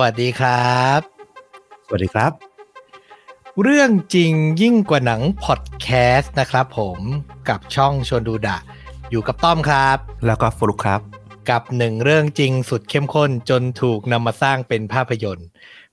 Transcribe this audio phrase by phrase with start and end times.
[0.00, 1.00] วัสดีครับ
[1.86, 2.32] สวัสดีครับ
[3.62, 4.32] เรื่องจริง
[4.62, 6.98] ยิ่งกว่าหนังพอดแคสต์นะครับผม
[7.48, 8.58] กับช่องชวนดูดะ
[9.10, 11.00] อยู่กับต้อมครับ แล้วก็ฟลุกครับ
[11.50, 15.48] กับหนึ่งเรื่องจริงสุดเข้มข้นจนถูกนำมาสร้างเป็นภาพยนตร์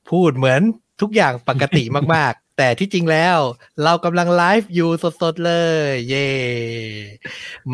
[0.09, 0.61] พูดเหมือน
[1.01, 1.83] ทุกอย่างปกติ
[2.15, 3.37] มากๆ แต่ที่จริงแล้ว
[3.83, 4.89] เรากำลังไลฟ์อยู่
[5.21, 5.53] สดๆเล
[5.87, 6.29] ย เย่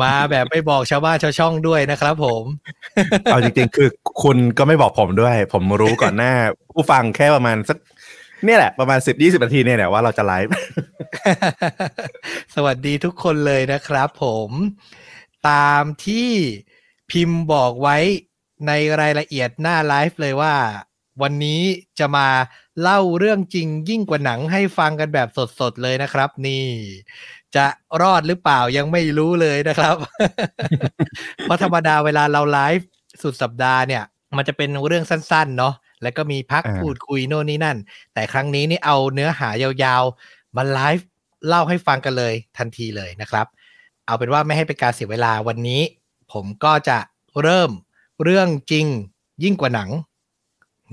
[0.02, 2.44] มาแบบไม่บอกชาวบ้านชาวช่องด้วยนะครับผม
[3.24, 3.88] เอาจริงๆ คือ
[4.22, 6.32] คุณก็ไม่บอกผมด้วย ผมรู้ก่อนหน้า
[6.72, 7.78] ผู้ฟังแค่ประมาณสัก
[8.44, 10.52] เนี่ยแหละประมาณสิบยี่สิบนาทีเนี่ยแหละว่าเราจะไลฟ์
[12.54, 14.50] สวัสดีทุกคนเลยนะครับผม
[15.50, 16.30] ตามที่
[17.10, 17.96] พิมพ์บอกไว้
[18.66, 20.54] ในรายละเอียดหน้าไลฟ์เลยว่า
[21.22, 21.60] วันนี้
[21.98, 22.28] จะมา
[22.82, 25.28] เล่าเรื่องจริงยิ่งกว่าหนังให้ฟังกันแบบ
[25.60, 26.64] สดๆเลยนะครับ นี่
[27.56, 27.66] จะ
[28.02, 29.96] รอดหรือเปล่ายังไม่รู้เลยนะครับ
[31.42, 32.86] เพราะธรรมดาเวลาเราไลฟ์
[33.22, 34.02] สุดสัปดาห์เนี่ย
[34.36, 37.78] มันจะเป็นเรื่องสั้นๆ เนาะแล้วก็มีพักอ่าพูดคุยโน่นนี่นั่น
[38.14, 41.06] แต่ครั้งนี้นี่เอาเนื้อหายาวๆ มาไลฟ์
[41.48, 43.46] เล่าให้ฟังกันเลยทันทีเลยนะครับ
[44.06, 45.82] เอาเป็นว่าไม่ให้เป็นการเสียเวลาวันนี้
[46.32, 46.98] ผมก็จะ
[47.42, 47.70] เริ่ม
[48.22, 48.86] เรื่องจริง
[49.44, 49.90] ยิ่งกว่าหนัง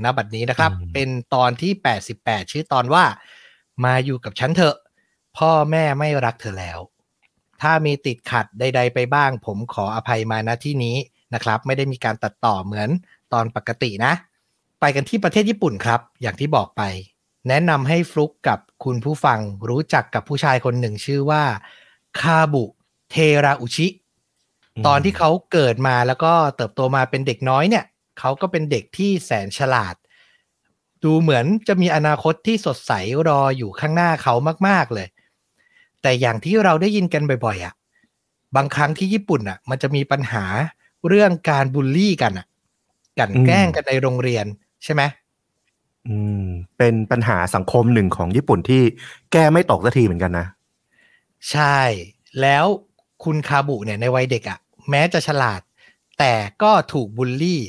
[0.03, 1.71] ณบัดนี้นะครับอืมเป็นตอนที่
[2.11, 3.05] 88 ชื่อตอนว่า
[3.85, 4.75] มาอยู่กับฉันเถอะ
[5.37, 6.79] พ่อแม่ไม่รักเธอแล้ว
[7.61, 10.97] ถ้ามีติดขัดใด ๆ ไปบ้าง ผมขออภัยมาณที่นี้
[11.33, 12.89] นะครับ ไม่ได้มีการตัดต่อเหมือน
[13.33, 14.13] ตอนปกตินะ
[14.79, 16.81] ไปกันที่ประเทศญี่ปุ่นครับ อย่างที่บอกไป
[17.47, 19.39] แนะนำให้ฟลุกกับคุณผู้ฟัง
[19.69, 21.43] รู้จักกับผู้ชายคนหนึ่งชื่อว่า
[22.19, 22.63] คาบุ
[23.11, 23.87] เทราอุชิ
[24.87, 27.85] ตอนที่เขาเกิดมาแล้วก็เติบโตมาเป็นเด็กน้อยเนี่ย
[28.19, 29.95] เขาก็เป็นเด็กที่แสนฉลาด
[31.03, 32.91] ดูเหมือนจะมีอนาคตที่สดใส
[33.27, 34.33] รออยู่ข้างหน้าเขา
[34.67, 35.07] มาก ๆเลย
[36.01, 37.73] แต่อย่างที่เราได้ยินกันบ่อยๆอะ
[38.55, 40.45] บางครั้งที่ญี่ปุ่นอะ มันจะมีปัญหา
[41.07, 42.45] เรื่องการบูลลี่กันอะ
[43.19, 44.45] กลันแกล้งกันในโรงเรียน
[44.83, 45.01] ใช่ไหม
[46.07, 46.45] อืม
[46.77, 48.81] เป็นปัญหาสังคมหนึ่งของญี่ปุ่นที่
[49.31, 50.47] แก้ไม่ตกสักทีเหมือนกันนะ
[51.51, 51.79] ใช่
[52.41, 52.65] แล้ว
[53.23, 55.61] คุณคาบุเนี่ยในวัยเด็กอะ่ะ แม้จะฉลาด
[56.19, 56.33] แต่
[56.63, 57.61] ก็ถูกบูลลี่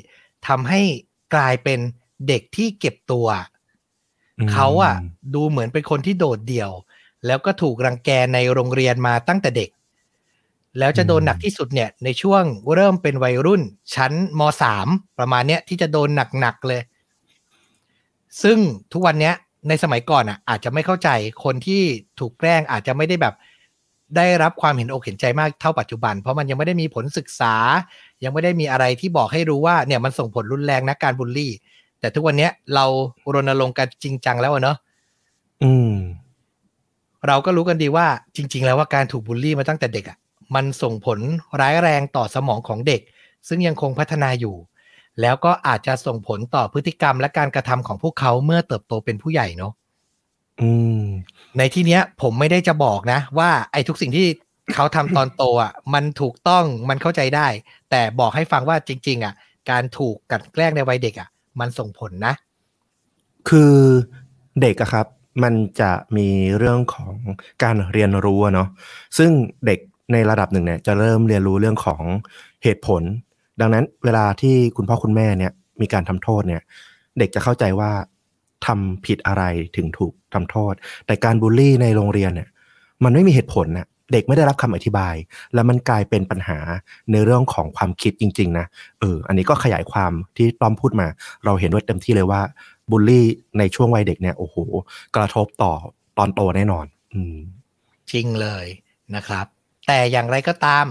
[0.49, 0.81] ทำให้
[1.35, 1.81] กลายเป็น
[2.29, 3.27] เด็กที่เก็บตัว
[4.39, 4.95] อืมเขาอะ่ะ
[5.35, 6.71] ดูเหมือนเป็นคนที่โดดเดี่ยว
[7.27, 9.71] แล้วก็ถูกรังแกในโรงเรียนมาตั้งแต่เด็ก
[10.79, 12.43] แล้วจะโดนหนักที่สุดเนี่ย ในช่วง
[12.75, 13.63] เริ่มเป็นวัยรุ่น
[13.95, 14.89] ชั้นมสาม
[15.19, 16.09] ประมาณเนี้ยที่จะโดน
[16.41, 16.83] หนักๆเลย
[18.43, 18.59] ซึ่ง
[18.93, 19.35] ทุกวันเนี้ย
[19.69, 21.09] ในสมัยก่อนอะ อาจจะไม่เข้าใจ
[21.45, 21.83] คนที่
[22.21, 23.35] ถูกแกล้งอาจจะไม่ได้แบบ
[24.17, 27.55] ได้รับความเห็นอกเห็นใจมากเท่าปัจจุบัน เพราะมันยังไม่ได้มีผลศึกษา
[28.25, 31.53] ยังไม่ได้มีอะไรที่บอกให้รู้ว่าเนี่ยมันส่งผลรุนแรงนะการบูลลี่
[32.01, 32.85] แต่ทุกวันเนี้ยเรา
[33.35, 34.77] รณรงค์กันจริงจังแล้วอะเนาะ
[35.63, 35.95] อืม
[37.27, 38.07] เราก็รู้กันดีว่า
[38.37, 40.19] จริง ๆ แล้วว่าการถูกบูลลี่มาตั้งแต่เด็กอะ
[40.55, 41.19] มันส่งผล
[41.61, 43.01] ร้ายแรงต่อสมองของเด็ก
[43.49, 44.55] ซึ่งยังคงพัฒนาอยู่
[45.21, 49.73] แล้วก็อาจจะส่งผลต่อพฤติกรรมและการกระทำของพวกเขาเมื่อเติบโตเป็นผู้ใหญ่เนาะ
[50.61, 51.03] อืม
[51.59, 54.27] ในที่เนี้ย ผมไม่ได้จะบอกนะ ว่าไอ้ทุกสิ่งที่
[54.75, 57.47] เขาทำตอนโตอะ มันถูกต้องมันเข้าใจได้
[57.91, 59.35] แต่บอกให้ฟังว่าจริง ๆ อะ
[59.71, 61.29] การถูกกลันแกล้งในวัยเด็กอะ
[61.61, 62.35] มันส่งผลนะ
[63.49, 63.75] คือ
[64.61, 65.07] เด็กอะครับ
[65.43, 66.29] มันจะมี
[66.59, 67.15] เรื่องของ
[67.63, 68.69] การเรียนรู้เนาะ
[69.19, 69.31] ซึ่ง
[69.67, 69.79] เด็ก
[70.13, 72.03] ในระดับหนึ่งเนี่ยจะเริ่มเรียนรู้เรื่องของ
[72.63, 73.03] เหตุผล
[73.61, 76.63] ดังนั้นเวลาที่คุณพ่อคุณแม่เนี่ยมีการทำโทษเนี่ย
[77.19, 77.91] เด็กจะเข้าใจว่า
[78.67, 79.43] ทำผิดอะไร
[79.77, 80.75] ถึงถูกทำโทษ
[81.07, 82.49] แต่การบูลลี่ในโรงเรียนเนี่ย
[83.05, 85.15] มันไม่มีเหตุผลน่ะ เด็กไม่ได้รับคำอธิบาย
[85.55, 86.59] แล้วมันกลายเป็นปัญหา
[87.13, 88.67] ในเรื่องของความคิดจริง ๆ นะ
[89.01, 91.07] เอออันนี้ก็ขยายความที่ต้อมพูดมา
[91.45, 92.41] เราเห็นด้วยเต็มที่เลยว่า
[92.91, 93.27] บูลลี่
[93.59, 94.57] ในช่วงวัยเด็กเนี่ยโอ้โห
[95.17, 95.73] กระทบต่อ
[96.19, 97.37] ตอนโตแน่นอน อืม
[98.11, 98.67] จริงเลย
[99.15, 99.47] นะครับ
[99.87, 100.87] แต่อย่างไรก็ตาม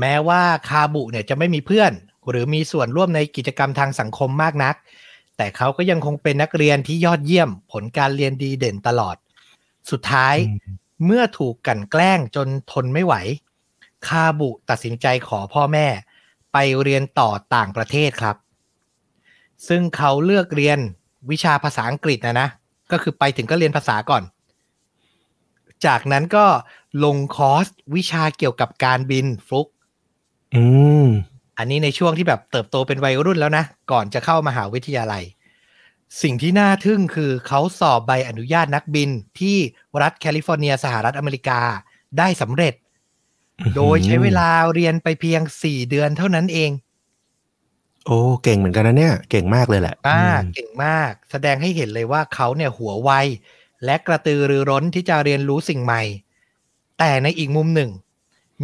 [0.00, 1.92] แม้ว่าคาบุเนี่ยจะไม่มีเพื่อน
[2.28, 4.74] หรือมีส่วนร่วมในกิจกรรมทางสังคมมากนัก
[5.36, 9.16] แต่เขาก็ยังคงเป็นนักเรียนที่ยอดเยี่ยม ผลการเรียนดีเด่นตลอด
[9.90, 13.14] สุดท้ายอืม เมื่อถูกกลันแกล้งจนทนไม่ไหว
[14.06, 15.86] คาบุตัดสินใจขอพ่อแม่
[16.52, 18.36] ไปเรียนต่อต่างประเทศครับ
[19.68, 20.78] ซึ่งเขาเลือกเรียน
[21.30, 22.48] วิชาภาษาอังกฤษนะนะ
[22.92, 24.22] ก็คือไปถึงก็เรียนภาษาก่อน
[25.86, 26.46] จากนั้นก็
[27.04, 29.68] ลงคอร์สวิชาเกี่ยวกับการบินฟลุก
[30.54, 30.64] อื
[31.04, 31.06] ม
[31.58, 35.22] อันนี้ในช่วงที่แบบเติบโตเป็นวัยรุ่นแล้วนะ ก่อนจะเข้ามหาวิทยาลัย
[36.22, 39.10] สิ่งที่น่าทึ่งคือเขาสอบใบอนุญาตนักบิน
[39.40, 39.56] ที่
[40.02, 41.60] รัฐแคลิฟอร์เนียสหรัฐอเมริกา
[42.18, 42.74] ได้สำเร็จ
[43.76, 46.70] โดยใช้เวลาเรียนไปเพียง4เดือนเท่านั้นเอง
[48.06, 53.10] โอ้เก่งเหมือนกันนะเนี่ย เก่งมากเลยแหละอ่าอืมเก่งมาก แสดงให้เห็นเลยว่าเขาเนี่ยหัวไว
[53.84, 56.02] และกระตือรือร้นที่จะเรียนรู้สิ่งใหม่
[56.98, 57.90] แต่ในอีกมุมหนึ่ง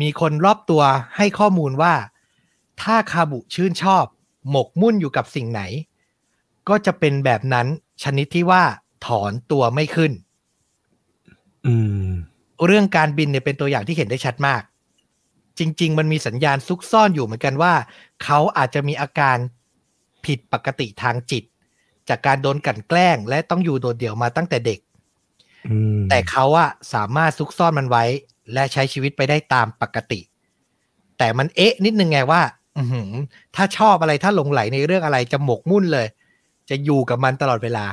[0.00, 0.82] มีคนรอบตัว
[1.16, 1.94] ให้ข้อมูลว่า
[2.82, 4.04] ถ้าคาบุชื่นชอบ
[4.50, 5.62] หมกมุ่นอยู่กับสิ่งไหน
[6.68, 7.66] ก็จะเป็นแบบนั้น
[8.02, 8.62] ชนิดที่ว่า
[9.06, 10.12] ถอนตัวไม่ขึ้น
[11.66, 11.74] อื
[12.06, 12.08] ม
[12.66, 14.62] เรื่องการบินเนี่ยเป็นตัวอย่างที่เห็นได้ชัดมาก
[15.58, 17.74] จริง ๆ มันมีสัญญาณซุกซ่อนอยู่เหมือนกันว่า
[18.24, 19.36] เขาอาจจะมีอาการ
[20.24, 21.44] ผิดปกติทางจิต
[22.08, 24.80] จากการโดนกลั่นแกล้ง และต้องอยู่โดดเดี่ยวมาตั้งแต่เด็ก
[25.68, 28.04] อืมแต่เขาอะสามารถซุกซ่อนมันไว้
[28.52, 30.20] และใช้ชีวิตไปได้ตามปกติ
[31.18, 32.42] แต่มันเอ๊ะ นิดนึงไงว่า
[32.78, 33.10] อือหือ
[33.56, 36.06] ถ้าชอบอะไรถ้าหลงไหลในเรื่องอะไรจะหมกมุ่นเลย
[36.70, 37.86] จะอยู่กับมันตลอดเวลา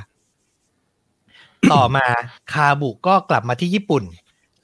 [1.72, 2.08] ต่อมา
[2.54, 4.04] คาบุก็กลับมาที่ญี่ปุ่น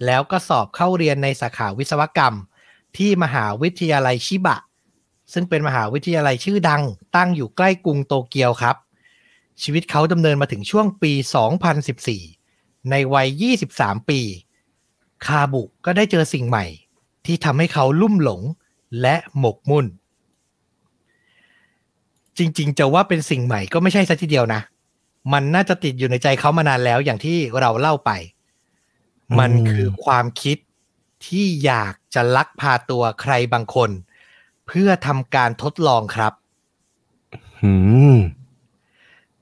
[0.05, 2.35] แล้วก็สอบเข้าเรียนในสาขาวิศวกรรม
[2.97, 4.57] ที่มหาวิทยาลัยชิบะ
[5.33, 6.83] ซึ่งเป็นมหาวิทยาลัยชื่อดัง
[7.15, 8.75] ตั้งอยู่ใกล้กรุงโตเกียวครับ
[9.61, 11.13] ชีวิตเขาดำเนินมาถึงช่วงปี
[12.01, 14.19] 2014 ในวัย 23 ปี
[15.25, 16.65] คาบุก็ได้เจอสิ่งใหม่
[17.25, 18.41] ที่ทำให้เขาลุ่มหลง
[19.01, 19.85] และหมกมุ่น
[22.37, 24.61] จริง ๆ จะว่าเป็นสิ่งใหม่ก็ไม่ใช่ซะทีเดียวนะ
[25.33, 28.11] มันน่าจะติดอยู่ในใจเขามานานแล้วอย่างที่เราเล่าไป
[29.39, 30.57] มันคือความคิด
[31.25, 33.89] ที่อยากจะลักพาตัวใครบางคน
[34.67, 36.33] เพื่อทำการทดลองครับ
[37.63, 37.73] อื
[38.15, 38.17] ม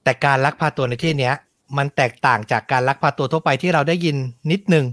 [0.04, 1.36] แต่การลักพาตัวในที่เนี้ย
[1.78, 4.18] มันแตกต่างจากการลักพาตัวทั่วไปที่เราได้ยิน
[4.52, 4.86] นิดนึง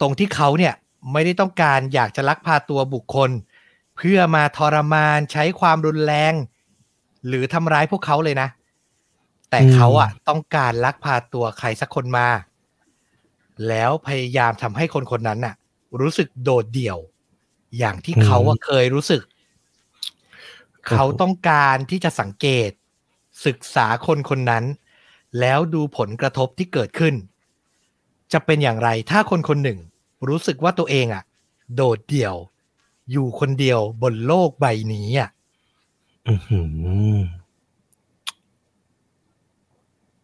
[0.00, 0.74] ตรงที่เขาเนี่ย
[1.12, 3.30] ไม่ได้ต้องการอยากจะลักพาตัวบุคคล
[3.96, 6.34] เพื่อมาทรมานใช้ความรุนแรง
[7.26, 8.48] หรือทำร้ายพวกเขาเลยนะ
[9.50, 12.28] แต่เขาอะต้องการลักพาตัวใครสักคนมา
[13.68, 15.54] แล้วพยายามทำให้คนคนนั้นน่ะ
[16.00, 16.98] รู้สึกโดดเดี่ยว
[17.78, 19.22] อย่างที่เขาอะเคยรู้สึก
[20.88, 22.70] เขาต้องการที่จะสังเกต
[23.46, 24.64] ศึกษาคนคนนั้น
[25.40, 27.14] แล้วดูผลกระทบที่เกิดขึ้น
[28.32, 29.78] จะเป็นอย่างไรถ้าคนคนหนึ่ง
[30.28, 31.22] รู้สึกว่าตัวเองอะ
[31.74, 32.34] โดดเดี่ยว
[33.12, 35.30] อยู่คนเดียวบนโลกใบนี้อะ
[36.28, 36.60] อือหื
[37.14, 37.18] อ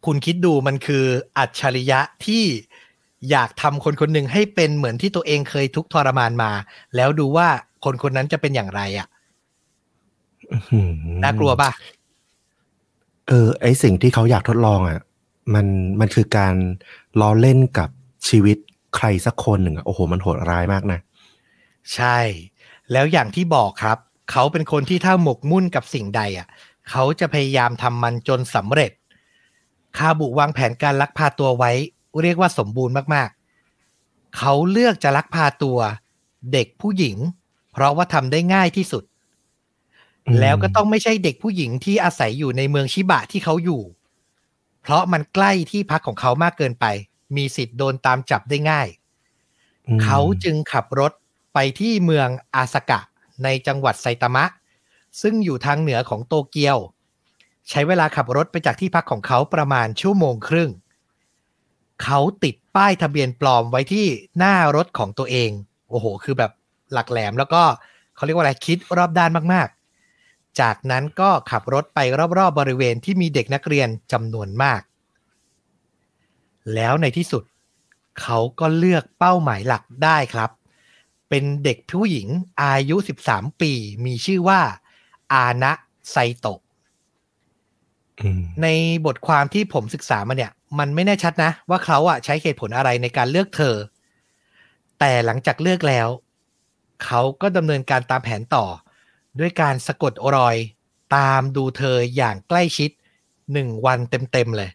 [0.05, 1.05] คุณคิดดูมันคือ
[1.37, 2.43] อัจฉริยะที่
[3.31, 6.51] อยากทำคนคนหนึ่งให้เป็นเหมือนที่ตัวเองเคยทุกข์ทรมานมา
[6.95, 7.47] แล้วดูว่า
[7.83, 9.07] คนคนนั้นจะเป็นอย่างไรอะ
[10.51, 10.89] อื้อหือ
[11.23, 11.71] น่ากลัวป่ะ
[13.27, 14.99] เออ ไอสิ่งที่เขาอยากทดลองอะ
[15.53, 15.65] มัน
[15.99, 16.55] มันคือการ
[17.19, 17.89] ล้อเล่นกับ
[18.27, 18.57] ชีวิต
[18.95, 20.99] ใครสักคนหนึ่งอะโอ้โห มันโหดร้ายมากนะ
[21.93, 22.17] ใช่
[22.91, 23.97] แล้วอย่างที่บอกครับ
[24.31, 26.47] เขาเป็นคนที่ถ้าหมกมุ่นกับสิ่งใดอะ
[26.89, 28.91] เขาจะพยายามทำมันจนสำเร็จ
[29.97, 31.71] คาบุวางแผนการลักพาตัวไว้
[32.21, 35.79] เรียกว่าสมบูรณ์มากๆ เขาเลือกจะลักพาตัว
[36.51, 37.17] เด็กผู้หญิง
[37.71, 39.03] เพราะว่าทำได้ง่ายที่สุด
[40.27, 43.81] อืมแล้วก็ต้องไม่ใช่เด็กผู้หญิงที่อาศัยอยู่ในเมืองชิบะที่เขาอยู่
[44.81, 46.85] เพราะมันใกล้ที่พักของเขามากเกินไป
[47.35, 48.87] มีสิทธิ์โดนตามจับได้ง่าย
[49.87, 51.11] อืมเขาจึงขับรถ
[51.53, 52.99] ไปที่เมืองอาสกะ
[53.43, 54.45] ในจังหวัดไซตามะ
[55.21, 56.77] ซึ่งอยู่ทางเหนือของโตเกียว
[57.69, 60.71] ใช้เวลาขับรถไปจากที่พักของเขาประมาณชั่วโมงครึ่ง
[62.03, 64.07] เขาติดป้ายทะเบียนปลอมไว้ที่
[64.37, 65.51] หน้ารถของตัวเอง
[65.89, 66.51] โอ้โห คือแบบ
[66.93, 67.63] หลักแหลมแล้วก็
[68.15, 71.99] เขาเรียกว่าอะไรคิดรอบด้านมากๆ จากนั้นก็ขับรถไป
[72.37, 74.81] รอบๆบริเวณที่มีเด็กนักเรียนจำนวนมาก
[76.75, 77.43] แล้วในที่สุด
[78.21, 80.49] เขาก็เลือกเป้าหมายหลักได้ครับ
[81.31, 82.27] เป็นเด็กผู้หญิง
[82.63, 82.95] อายุ
[83.27, 83.71] 13 ปี
[84.05, 84.61] มีชื่อว่า
[85.33, 85.71] อานะ
[86.11, 86.59] ไซโตะ
[88.21, 88.67] อืมใน
[89.05, 93.75] บทความที่ผมศึกษามาเนี่ย มันไม่แน่ชัดนะ ว่าเขาอะใช้เหตุผลอะไรในการเลือกเธอ
[94.99, 96.07] แต่หลังจากเลือกแล้ว
[97.03, 98.65] เขาก็ดำเนินการตามแผนต่อ
[99.39, 100.55] ด้วยการสะกดรอย
[101.15, 102.91] ตามดูเธออย่างใกล้ชิด
[103.53, 104.71] หนึ่งวันเต็มๆเลย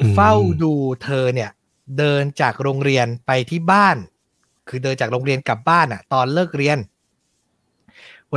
[0.00, 0.32] อืมเฝ้า
[0.62, 0.72] ดู
[1.04, 1.50] เธอเนี่ย
[1.98, 3.96] เดินจากโรงเรียนไปที่บ้าน
[4.68, 6.78] คือเดินจากโรงเรียนกลับบ้านอะตอนเลิกเรียน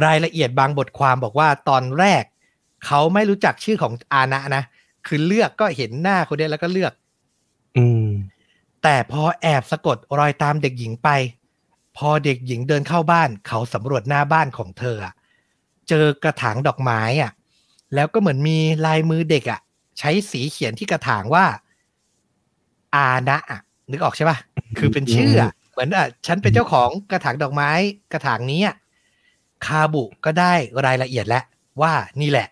[0.06, 2.24] รายละเอียดบางบทความบอกว่าตอนแรก
[2.86, 4.64] เขาไม่รู้จักชื่อของอานะนะ
[5.08, 6.94] คือเลือกก็เห็นหน้าคนเนี้ยแล้วก็เลือก
[7.78, 8.08] อืม
[8.84, 11.10] แต่พอแอบสะกดรอยตามเด็กหญิงไป
[11.98, 15.14] พอเด็กหญิงเดินเข้าบ้าน เขาสำรวจหน้าบ้านของเธออะ
[15.90, 17.32] เจอกระถางดอกไม้อะ
[17.96, 19.60] แล้วก็เหมือนมีลายมือเด็กอะ
[20.00, 21.46] ใช้สีเขียนที่กระถางว่า
[22.96, 23.60] อานะอะ
[23.92, 24.38] นึกออกใช่ปะ
[24.78, 27.72] คือเป็นชื่ออะ เหมือนอะฉันเป็นเจ้าของกระถางดอกไม้
[28.12, 28.62] กระถางนี้
[29.66, 30.54] คาบุก็ได้
[30.86, 31.44] รายละเอียดแล้ว
[31.82, 32.48] ว่านี่แหละ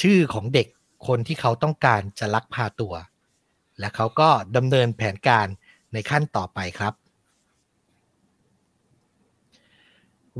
[0.00, 0.66] ชื่อของเด็ก
[1.06, 2.94] คนที่เขาต้องการจะลักพาตัว
[3.78, 5.46] และเขาก็ดำเนินแผนการ
[5.92, 6.94] ในขั้นต่อไปครับ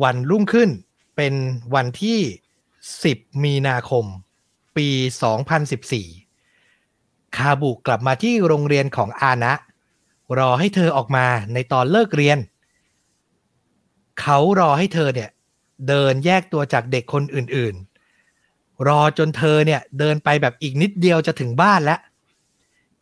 [0.02, 0.70] วันรุ่งขึ้น
[1.16, 1.34] เป็น
[1.74, 2.18] วันที่
[2.80, 4.04] 10 มีนาคม
[4.76, 4.88] ปี
[6.12, 9.52] 2014 คาบุกลับมาที่โรงเรียนของอานะ
[10.38, 12.38] รอให้เธอออกมาในตอนเลิกเรียน
[14.20, 15.30] เขารอให้เธอเนี่ย
[15.88, 22.00] เดินแยกตัวจากเด็กคนอื่นๆ รอจนเธอเนี่ย เดินไปแบบอีกนิดเดียวจะถึงบ้านแล้ว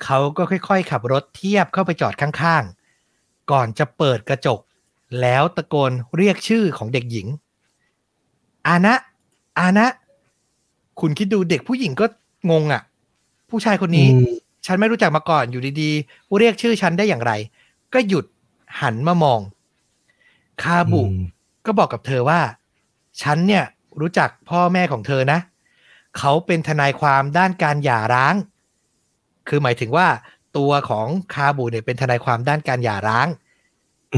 [0.04, 4.60] เขาก็ค่อยๆ ขับรถเทียบเข้าไปจอดข้างๆ ก่อนจะเปิดกระจก
[5.20, 7.26] แล้วตะโกนเรียกชื่อของเด็กหญิง
[8.66, 8.94] อานะ
[9.58, 9.86] อานะ
[11.00, 12.06] คุณคิดดูเด็กผู้หญิงก็
[12.50, 12.82] งงอะ่ะ
[13.50, 14.08] ผู้ชายคนนี้
[14.66, 17.32] ฉันไม่รู้จักมาก่อนอยู่ดีๆเรียกชื่อฉันได้อย่างไร
[17.94, 18.24] ก็หยุด
[18.80, 19.40] หันมามอง
[20.62, 21.16] คาบุอืม
[21.66, 22.40] ก็บอกกับเธอว่า
[23.22, 23.64] ฉันเนี่ย
[24.00, 25.38] รู้จักพ่อแม่ของเธอนะ
[26.18, 28.34] เขาเป็นทนายความด้านการหย่าร้าง
[29.48, 30.08] คือหมายถึงว่า
[30.56, 33.26] ตัวของคาบุเนี่ยเป็นทนายความด้านการหย่าร้าง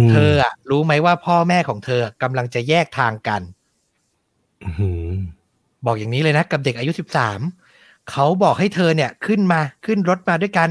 [0.06, 3.42] มเธออะรู้ไหมว่าพ่อแม่ของเธอกำลังจะแยกทางกัน
[4.64, 5.14] อืม
[5.86, 7.40] บอกอย่างนี้เลยนะกับเด็กอายุสิบสาม
[8.10, 10.70] เขาบอกให้เธอเนี่ยขึ้นมาขึ้นรถมาด้วยกัน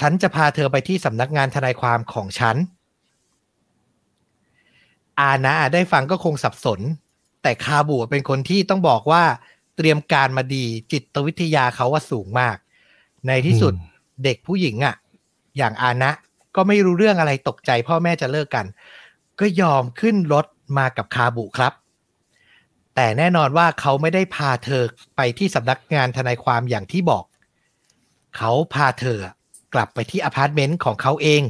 [0.00, 2.56] ฉันจะพาเธอไปที่สำนักงานทนายความของฉัน
[5.20, 6.80] อานะได้ฟังก็คงสับสน
[7.42, 9.24] แต่คาบูเป็นคนที่ต้องบอกว่า
[9.76, 12.56] เตรียมการมาดีจิตวิทยาเขาว่าสูงมาก
[13.26, 13.72] ในที่สุด
[14.24, 14.94] เด็กผู้หญิงอะ
[15.56, 16.10] อย่างอานะ
[16.56, 18.66] ก็ไม่รู้เรื่องอะไรตกใจพ่อแม่จะเลิกกัน
[19.40, 20.46] ก็ยอมขึ้นรถ
[20.78, 21.72] มากับคาบุครับ
[22.94, 24.82] แต่แน่นอนว่าเขาไม่ได้พาเธอ
[25.16, 27.24] ไปที่สำนักงานทนายความอย่างที่บอก
[28.36, 29.18] เขาพาเธอ
[29.74, 31.42] กลับไปที่อพาร์ตเมนต์ของเขาเอง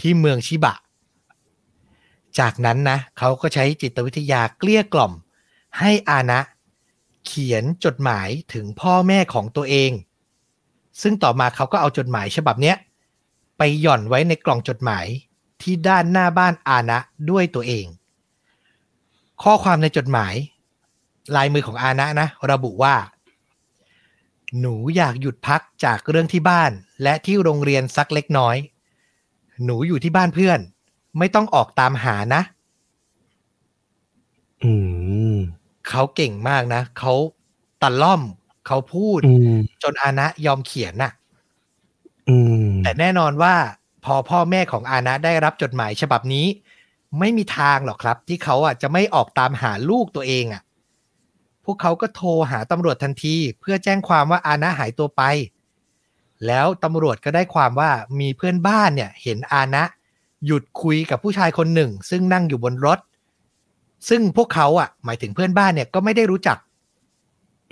[0.00, 0.74] ที่เมืองชิบะ
[2.38, 5.12] จากนั้นนะเขาก็ใช้จิตวิทยาเกลี้ยกล่อม
[5.78, 6.40] ให้อานะ
[7.26, 9.90] เขียนจดหมายถึงพ่อแม่ของตัวเอง
[11.02, 12.76] ซึ่งต่อมาเขาก็เอาจดหมายฉบับเนี้ย
[13.58, 15.06] ไปหย่อนไว้ในกล่องจดหมาย
[15.62, 16.98] ที่ด้านหน้าบ้านอานะ
[17.30, 17.86] ด้วยตัวเอง
[19.42, 20.34] ข้อความในจดหมาย
[21.36, 22.94] ลายมือของอานะนะ ระบุว่า
[24.60, 26.70] หนูอยากหยุดพักจากเรื่องที่บ้าน
[27.02, 28.56] และที่โรงเรียนสักเล็กน้อย
[29.64, 30.60] หนูอยู่ที่บ้านเพื่อน
[31.18, 32.42] ไม่ต้องออกตามหานะ
[34.64, 34.72] อื
[35.34, 35.36] ม
[35.88, 37.12] เขาเก่งมากนะเขา
[37.82, 38.22] ตะล่อม
[38.66, 41.12] เขาพูดอืมจนอานะยอมเขียนน่ะ
[42.28, 43.54] อืมแต่แน่นอนว่า
[44.04, 46.46] พอพ่อแม่ของอานะได้รับจดหมายฉบับนี้
[47.18, 50.62] ไม่มีทางหรอกครับ ที่เขาอะจะไม่ออกตามหาลูกตัวเองอะ
[51.64, 55.22] พวกเขาก็โทรหาตำรวจทันที เพื่อแจ้งความว่าอานะหายตัวไป
[56.46, 57.90] แล้วตำรวจก็ได้ความว่า
[58.20, 59.82] มีเพื่อนบ้านเนี่ยเห็นอานะ
[60.46, 62.98] หยุดคุยกับผู้ชายคนหนึ่ง ซึ่งนั่งอยู่บนรถ
[64.08, 66.58] ซึ่งพวกเขาอะ หมายถึงเพื่อนบ้านเนี่ยก็ไม่ได้รู้จัก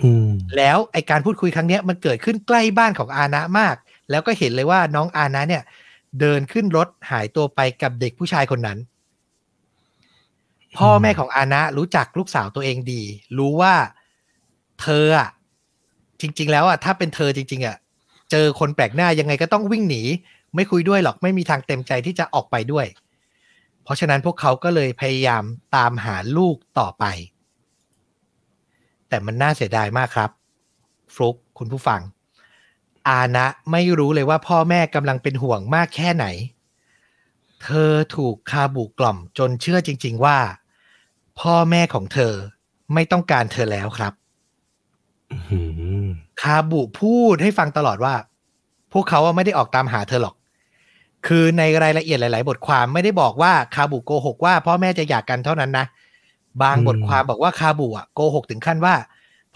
[0.01, 3.75] อืมแล้วไอการพูดคุยครั้งเนี้ยมันเกิดขึ้นใกล้บ้านของอานะมาก
[4.09, 5.63] แล้วก็เห็นเลยว่าน้องอานะเนี่ย
[6.19, 8.77] เดินขึ้นรถหายตัวไปกับเด็กผู้ชายคนนั้น
[10.77, 13.01] พ่อแม่ของอานะรู้จักลูกสาวตัวเองดี
[13.37, 13.73] รู้ว่า
[14.81, 15.29] เธออะ
[16.21, 17.75] จริง ๆ แล้วอะถ้าเป็นเธอจริง ๆอะ
[18.31, 20.03] เจอคนแปลกหน้ายังไงก็ต้องวิ่งหนี
[20.55, 22.85] ไม่คุยด้วยหรอกไม่มีทางเต็มใจที่จะออกไปด้วย
[23.83, 25.43] เพราะฉะนั้นพวกเขาก็เลยพยายาม
[25.75, 27.05] ตามหาลูกต่อไป
[29.09, 30.29] แต่มันน่าเสียดายมากครับ
[31.13, 32.01] ฟลุกคุณผู้ฟัง
[33.07, 36.25] อานะไม่รู้เลยว่าพ่อแม่กำลังเป็นห่วงมากแค่ไหน
[37.63, 40.37] เธอถูกคาบุกล่อมจนเชื่อจริง ๆ ว่า
[41.39, 42.33] พ่อแม่ของเธอ
[42.93, 44.13] ไม่ต้องการเธอแล้วครับ
[45.31, 45.59] อื
[46.05, 46.07] ม
[46.41, 48.13] คาบุพูดให้ฟังตลอดว่า
[48.93, 50.35] พวกเขาอะไม่ได้ออกตามหาเธอหรอก
[51.27, 55.85] คือในรายละเอียดหลาย ๆ บทความไม่ได้บอกว่าคาบุโกหกว่าพ่อแม่จะหย่ากกันเท่านั้นนะ
[56.61, 58.95] บางบทความบอกว่าคาบุอะโกหกถึงขั้นว่า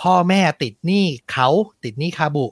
[0.02, 1.48] พ่อแม่ติดหนี้เขา
[1.84, 2.46] ติดหนี้คาบุ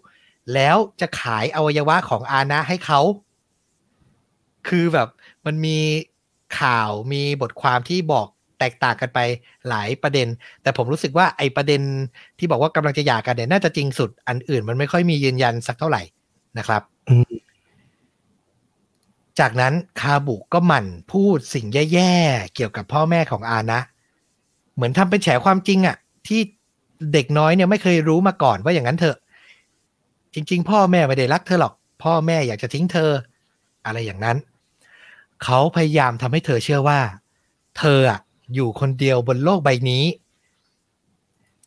[0.53, 3.01] แล้วจะขายอวัยวะของอานะให้เขา
[4.67, 5.07] คือแบบ
[5.45, 5.77] มันมี
[6.59, 8.27] ข่าวมีบทความที่บอก
[8.59, 9.19] แตกต่างกันไป
[9.69, 10.27] หลายประเด็น
[10.61, 11.81] แต่ผมรู้สึกว่าไอ้ประเด็น
[12.39, 16.01] ที่บอกว่ากำลังจะหย่ากันเนี่ยน่าจะจริงสุดอันอื่น มันไม่ค่อยมียืนยันสักเท่าไหร่
[16.57, 17.31] นะครับอืม
[19.39, 23.79] จากนั้นคาบุก็หมั่นพูดสิ่งแย่ๆ เกี่ยวกับพ่อแม่ของอานะ
[24.75, 25.95] เหมือนทำเป็นแฉความจริงอะ
[26.27, 26.41] ที่
[27.13, 29.17] เด็กน้อยเนี่ยไม่เคยรู้มาก่อนว่าอย่างนั้นเถอะ
[30.33, 33.09] จริง ๆ พ่อแม่ไม่ได้รักเธอหรอก พ่อแม่อยากจะทิ้งเธอ
[33.85, 34.37] อะไรอย่างนั้น
[35.43, 36.99] เขาพยายามทำให้เธอเชื่อว่า
[37.77, 38.19] เธออะ
[38.55, 40.03] อยู่คนเดียวบนโลกใบนี้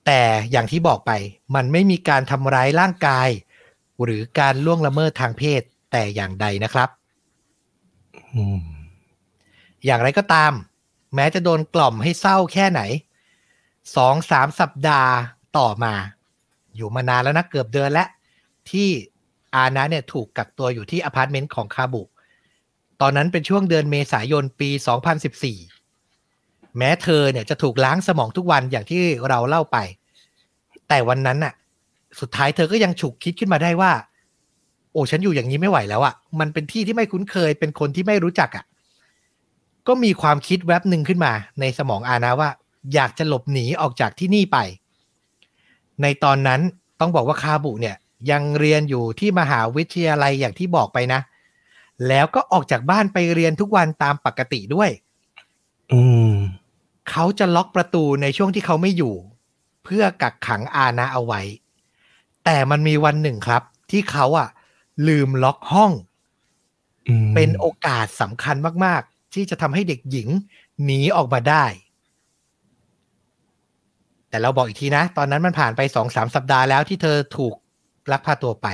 [0.06, 1.10] แต่อย่างที่บอกไป
[1.54, 3.28] มันไม่มีการทำร้ายร่างกาย
[4.02, 5.62] หรือการล่วงละเมิดทางเพศ
[5.92, 6.88] แต่อย่างใดนะครับ
[8.34, 8.60] อืม
[9.84, 10.52] อย่างไรก็ตาม
[11.14, 12.80] แม้จะโดนกล่อมให้เศร้าแค่ไหน
[13.96, 15.12] สองสามสัปดาห์
[15.58, 15.94] ต่อมา
[16.76, 18.08] อยู่มานานแล้วนะเกือบเดือนแล้ว
[18.70, 18.88] ที่
[19.54, 22.08] อานะเนี่ยถูกกักตัวอยู่ที่อพาร์ตเมนต์ของคาบุต
[23.04, 24.70] อนนั้นเป็นช่วงเดือนเมษายนปี
[25.54, 29.76] 2014 แม้เธอเนี่ยจะถูกล้างสมองทุกวันอย่างที่เราเล่าไป
[30.88, 31.54] แต่วันนั้นน่ะ
[32.20, 33.92] สุดท้ายเธอก็ยังฉุกคิดขึ้นมาได้ว่า
[34.92, 38.64] โอ้ฉันอยู่อย่างนี้ไม่ไหวแล้วอะ่ะ มันเป็นที่ที่ไม่คุ้นเคย เป็นคนที่ไม่รู้จักอะ่ะ
[39.86, 42.50] ก็มีความคิดแวบหนึ่งขึ้นมา ในสมองอานะว่า
[42.94, 44.58] อยากจะหลบหนีออกจากที่นี่ไป
[46.02, 46.60] ในตอนนั้น
[47.00, 47.96] ต้องบอกว่าคาบุเนี่ย
[48.30, 51.20] ยังเรียนอยู่ที่มหาวิทยาลัยอย่างที่บอกไปนะ
[52.08, 54.90] แล้วก็ออกจากบ้านไปเรียนทุกวันตามปกติด้วย
[55.92, 56.32] อืม
[57.10, 59.14] เขาจะล็อกประตูในช่วงที่เขาไม่อยู่
[59.84, 61.40] เพื่อกักขังอานะเอาไว้
[62.44, 64.48] แต่มันมีวันหนึ่งครับ ที่เขาอะ
[65.08, 65.92] ลืมล็อกห้อง
[67.08, 70.28] อืมเป็นโอกาสสำคัญมาก ๆ ที่จะทำให้เด็กหญิง
[70.84, 71.64] หนีออกมาได้
[74.28, 77.54] แต่เราบอกอีกทีนะ ตอนนั้นมันผ่านไปสองสามสัปดาห์แล้วที่เธอถูก
[78.12, 78.68] ลักพาตัวไป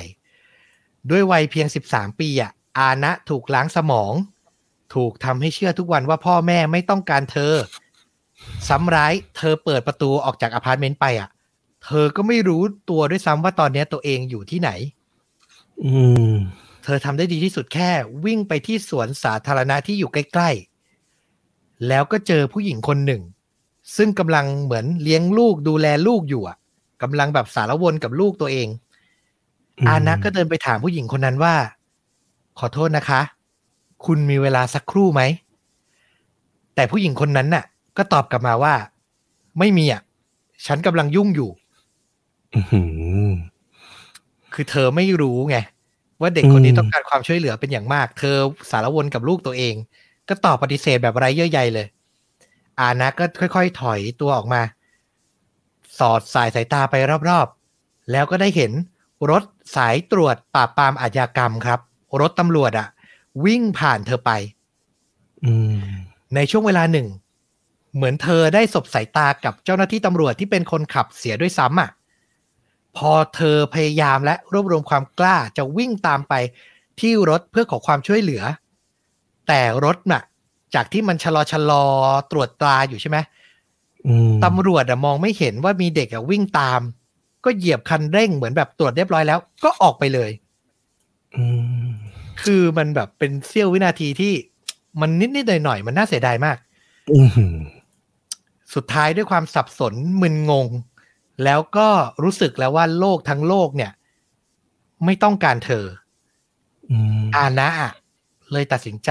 [1.11, 4.13] ด้วยวัยเพียงสิบสามปีอะ อานะถูกล้างสมอง
[4.95, 7.55] ถูกทำให้เชื่อทุกวันว่าพ่อแม่ไม่ต้องการเธอ
[8.69, 11.29] ซ้ำร้ายเธอเปิดประตูออกจากอพาร์ตเมนต์ไปอะ
[11.85, 14.71] เธอก็ไม่รู้ตัวด้วยซ้ำว่าตอนนี้ตัวเองอยู่ที่ไหน
[15.85, 15.93] อื
[16.33, 16.35] ม
[16.85, 17.91] เธอทำได้ดีที่สุดแค่
[18.25, 20.51] วิ่งไปที่สวนสาธารณะที่อยู่ใกล้
[21.21, 23.23] ๆ แล้วก็เจอผู้หญิงคนหนึ่ง
[23.97, 26.57] ซึ่งกำลังเหมือนเลี้ยงลูกดูแลลูกอยู่อะ
[27.03, 28.69] กำลังแบบสารวนกับลูกตัวเอง
[29.79, 31.55] อืมอานะก็เดินไปถามผู้หญิงคนนั้นว่า
[32.61, 33.21] ขอโทษนะคะ
[34.07, 35.23] คุณมีเวลาสักครู่ไหม
[36.75, 37.65] แต่ผู้หญิงคนนั้นน่ะ
[37.97, 38.75] ก็ตอบกลับมาว่า
[39.59, 40.03] ไม่มีอะ
[40.67, 41.51] ฉันกำลังยุ่งอยู่
[42.55, 42.83] อื้อหื
[43.29, 43.31] อ
[44.55, 45.57] คือเธอไม่รู้ไง
[46.21, 48.37] ว่าเด็กคนนี้อืมต้องการความช่วยเหลือเป็นอย่างมาก เธอ
[48.71, 49.75] สารวนกับลูกตัวเอง
[50.29, 51.87] ก็ตอบปฏิเสธแบบไร้เยื่อใยเลย
[52.81, 54.63] อานะก็ค่อยๆ ถอยตัวออกมา
[55.99, 56.95] สอดสายสายตาไป
[57.29, 58.73] รอบๆ แล้วก็ได้เห็น
[59.31, 59.43] รถ
[59.77, 61.81] สายตรวจปราบปรามอาชญากรรมครับ
[62.21, 62.89] รถตำรวจอะ
[63.45, 64.31] วิ่งผ่านเธอไป
[65.45, 65.79] อืม
[66.35, 67.09] ในช่วงเวลาหนึ่ง
[67.95, 71.91] เหมือนเธอได้สบสายตากับเจ้าหน้าที่ตำรวจที่เป็นคนขับเสียด้วยซ้ำอะ
[72.97, 76.35] พอเธอพยายามและรวบรวมความกล้าจะวิ่งตามไป
[77.01, 78.43] ที่รถเพื่อขอความช่วยเหลือ
[79.49, 80.23] แต่รถน่ะ
[80.75, 81.85] จากที่มันชะลอชะลอ
[82.31, 83.19] ตรวจตราอยู่ใช่ไหม
[84.07, 86.81] อืมตำรวจอะมองไม่เห็นว่ามีเด็กอะวิ่งตาม
[87.45, 90.50] ก็เหยียบคันเร่งเหมือนแบบตรวจเรียบร้อยแล้ว ก็ออกไปเลยอืม
[92.43, 94.33] คือมันแบบเป็นเสี้ยววินาทีที่
[95.01, 96.57] มันนิดๆหน่อยๆมันน่าเสียดายมาก
[97.15, 97.57] อือหือ
[98.75, 100.69] สุดท้ายด้วยความสับสนมึนงง
[101.45, 101.89] แล้วก็
[102.23, 103.93] รู้สึกแล้วว่าโลกทั้งโลกเนี่ย
[105.05, 105.85] ไม่ต้องการเธอ
[106.91, 107.93] อืมอานะอะ
[108.53, 109.11] เลยตัดสินใจ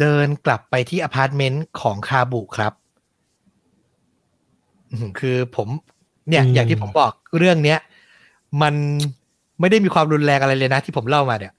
[0.00, 2.72] เดินกลับไปที่อพาร์ตเมนต์ของคาบุครับ
[4.92, 5.68] อืมคือผม
[6.28, 7.78] เนี่ย อย่างที่ผมบอกเรื่องเนี้ย
[8.62, 8.74] มัน
[9.60, 11.52] ไม่ได้มีความรุนแรงอะไรเลยนะ ที่ผมเล่ามาเนี่ย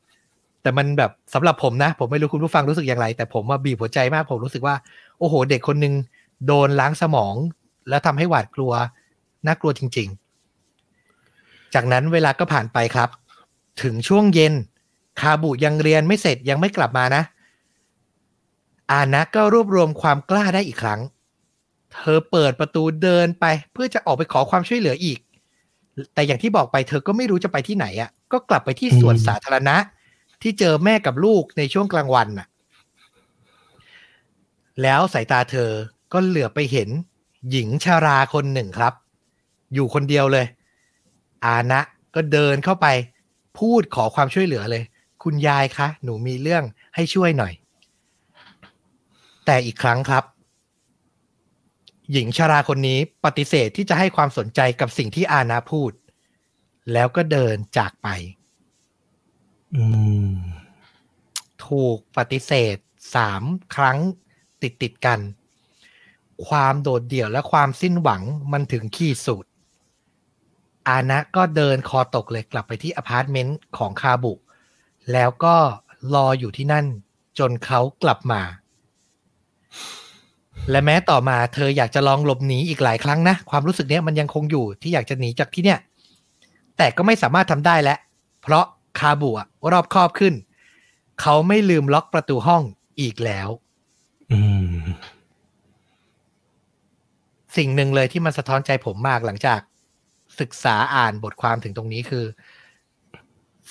[0.62, 4.76] แต่มันแบบสำหรับผมนะ ผมไม่รู้คุณผู้ฟังรู้สึกอย่างไร แต่ผมมาบีบหัวใจมากผมรู้สึกว่า
[5.20, 5.94] โอ้โห เด็กคนหนึ่ง
[6.48, 7.36] โดนล้างสมอง
[7.90, 8.72] แล้วทำให้หวาดกลัว
[9.46, 10.08] น่ากลัวจริง
[10.92, 13.10] ๆ จากนั้นเวลาก็ผ่านไปครับ
[13.82, 14.54] ถึงช่วงเย็น
[15.20, 17.24] คาบุยังเรียนไม่เสร็จยังไม่กลับมานะ
[18.92, 21.02] อานะก็รวบรวมความกล้าได้อีกครั้ง
[21.94, 25.20] เธอเปิดประตูเดินไป เพื่อจะออกไปขอความช่วยเหลืออีก
[26.14, 29.76] แต่อย่างที่บอกไปเธอก็ไม่รู้จะไปที่ไหนอะ ก็กลับไปที่สวนสาธารณะ
[30.42, 32.48] ที่เจอแม่กับลูกในช่วงกลางวันน่ะ
[34.82, 35.72] แล้วสายตาเธอ
[36.14, 36.90] ก็เหลือไปเห็น
[37.52, 38.94] หญิงชาราคนหนึ่งครับ
[39.74, 40.46] อยู่คนเดียวเลย
[41.46, 41.82] อานะ
[42.16, 42.88] ก็เดินเข้าไป
[43.60, 44.84] พูดขอความช่วยเหลือเลย
[45.24, 46.64] คุณยายคะ หนูมีเรื่อง
[46.96, 47.54] ให้ช่วยหน่อย
[49.46, 50.24] แต่อีกครั้งครับ
[52.12, 55.92] หญิงชาราคนนี้ปฏิเสธที่จะให้ความสนใจกับสิ่งที่อานะพูด
[56.94, 58.08] แล้วก็เดินจากไป
[59.76, 59.86] อื
[60.30, 60.34] ม
[61.68, 62.78] ถูกปฏิเสธ
[63.16, 63.44] สาม
[63.76, 63.98] ครั้ง
[64.62, 65.20] ติดติดๆกัน
[66.48, 69.46] ความโดดเดี่ยวและความสิ้นหวังมันถึงขีดสุด
[70.90, 74.34] อานะก็เดินคอตกเลยกลับไปที่อพาร์ตเมนต์ของคาบุ
[75.12, 75.56] แล้วก็
[76.14, 76.86] รออยู่ที่นั่น
[77.40, 78.42] จนเขากลับมา
[80.72, 85.80] และแม้ต่อมาเธออยากจะลองหลบหนีอีกหลายครั้งนะ ความรู้สึกเนี้ยมันยังคงอยู่ที่อยากจะหนีจากที่เนี่ย
[86.78, 87.98] แต่ก็ไม่สามารถทำได้แล้ว
[88.42, 88.66] เพราะ
[89.00, 90.34] คาบุอะรอบคอบขึ้น
[91.22, 92.64] เขาไม่ลืมล็อกประตูห้อง
[93.02, 93.50] อีกแล้ว
[94.32, 94.42] อื
[94.74, 94.76] ม
[97.58, 99.60] สิ่งหนึ่งเลยที่มันสะท้อนใจผมมากหลังจาก
[100.40, 102.26] ศึกษาอ่านบทความถึงตรงนี้คือ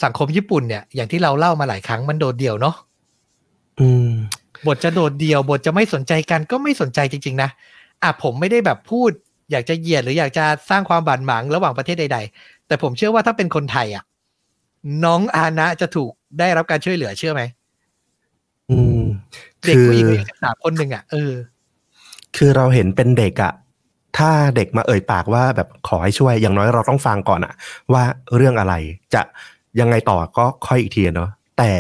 [0.03, 2.77] สังคมญี่ปุ่นเนี่ย อย่างที่เราเล่ามาหลายครั้งมันโดดเดี่ยวเนาะ
[3.81, 4.11] อืม
[4.67, 7.51] บทจะโดดเดี่ยว บทจะไม่สนใจกันก็ไม่สนใจจริง ๆ นะ
[8.03, 9.11] อะผมไม่ได้แบบพูด
[9.51, 14.05] อยากจะเหยียดหรืออยากจะสร้างความบาดหมางระหว่างประเทศใด ๆ แต่ผมเชื่อว่าถ้าเป็นคนไทยอะ
[15.05, 17.43] น้องอานะจะถูกได้รับการช่วยเหลือเชื่อไหม
[18.71, 19.01] อืม
[19.67, 21.33] เด็กคือผู้หญิงอายุสิบสามคนหนึ่งอะเออ
[22.37, 23.53] คือเราเห็นเป็นเด็กอะ
[24.19, 27.55] ถ้าเด็กมาเอ่ยปากว่าแบบขอให้ช่วยอย่างน้อยเราต้องฟังก่อนอะ
[27.93, 28.03] ว่า
[28.37, 28.75] เรื่องอะไร
[29.15, 29.23] จะ
[29.81, 31.73] ยังไงต่อก็ค่อยอีกทีเนาะ แต่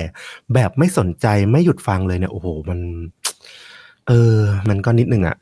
[0.55, 2.81] แบบไม่สนใจไม่หยุดฟังเลยเนี่ยโอ้โหมัน
[4.09, 5.37] เออ มันก็นิดนึงอะ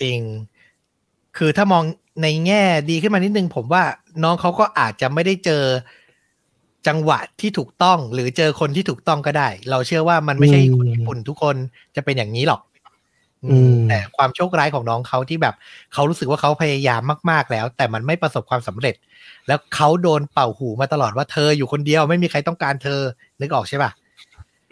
[0.00, 0.20] จริง
[1.36, 1.84] คือถ้ามอง
[2.22, 3.82] ในแง่ดีขึ้นมานิดนึง ผมว่า
[4.22, 5.62] น้องเขาก็อาจจะไม่ได้เจอ
[6.88, 11.56] จังหวะที่ถูกต้อง หรือเจอคนที่ถูกต้องก็ได้ เราเชื่อว่ามันไม่ใช่คนญี่ปุ่นทุกคน
[11.96, 12.60] จะเป็นอย่างนี้หรอก
[13.50, 15.54] อืมแต่ความโชคร้ายของน้องเขาที่แบบ
[15.92, 18.94] เขารู้สึกว่าเขาพยายามมาก ๆแล้ว แต่มันไม่ประสบความสำเร็จ
[19.46, 23.00] แล้วเขาโดนเป่าหูมาตลอดว่าเธออยู่คนเดียวไม่มีใครต้องการเธอ
[23.40, 23.90] นึกออกใช่ปะ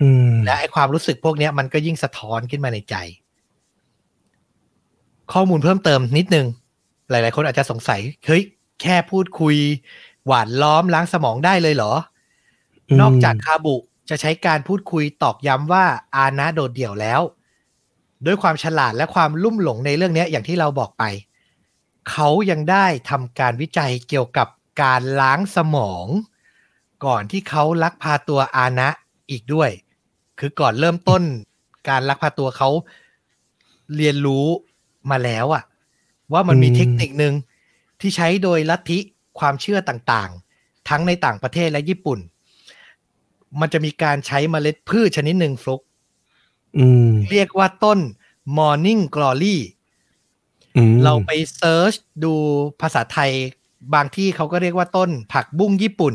[0.00, 2.96] อืมและไอความรู้สึกพวกเนี้ยมันก็ยิ่งสะท้อนขึ้นมาในใจ
[5.33, 6.46] ข้อมูลเพิ่มเติมนิดนึง
[7.11, 8.42] หลาย ๆ คนอาจจะสงสัยเฮ้ย
[8.83, 9.56] แค่พูดคุย
[10.26, 11.92] หวานล้อมล้างสมองได้เลยเหรอ
[13.00, 13.76] นอกจากคาบุ
[14.11, 15.85] จะใช้การพูดคุยตอกย้ำว่า
[16.16, 17.20] อานะโดดเดี่ยวแล้ว
[18.26, 21.04] ด้วยความฉลาดและความลุ่มหลงในเรื่องเนี้ยอย่างที่เราบอกไป
[22.11, 24.48] เขายังได้ทำการวิจัยเกี่ยวกับ
[24.83, 26.07] การล้างสมอง
[27.05, 28.88] ก่อนที่เขาลักพาตัวอานะ
[29.31, 29.71] อีกด้วย
[30.38, 31.23] คือก่อนเริ่มต้น
[31.88, 32.69] การลักพาตัวเขา
[33.97, 34.47] เรียนรู้
[35.11, 35.62] มาแล้วอะ
[36.33, 37.35] ว่ามันมีอืมเทคนิคหนึ่ง
[38.01, 38.99] ที่ใช้โดยลัทธิ
[39.38, 42.19] ความเชื่อต่างๆ ทั้งในต่างประเทศและญี่ปุ่น
[43.61, 45.81] มันจะมีการใช้เมล็ดพืชชนิดหนึ่งฟลุก
[46.79, 47.99] อืมเรียกว่าต้น
[48.57, 49.57] Morning Glory
[50.77, 52.35] อืมเราไปเซิร์ชดู
[52.81, 53.33] ภาษาไทย
[53.95, 56.14] บางที่เขาก็เรียกว่าต้นผักบุ้งญี่ปุ่น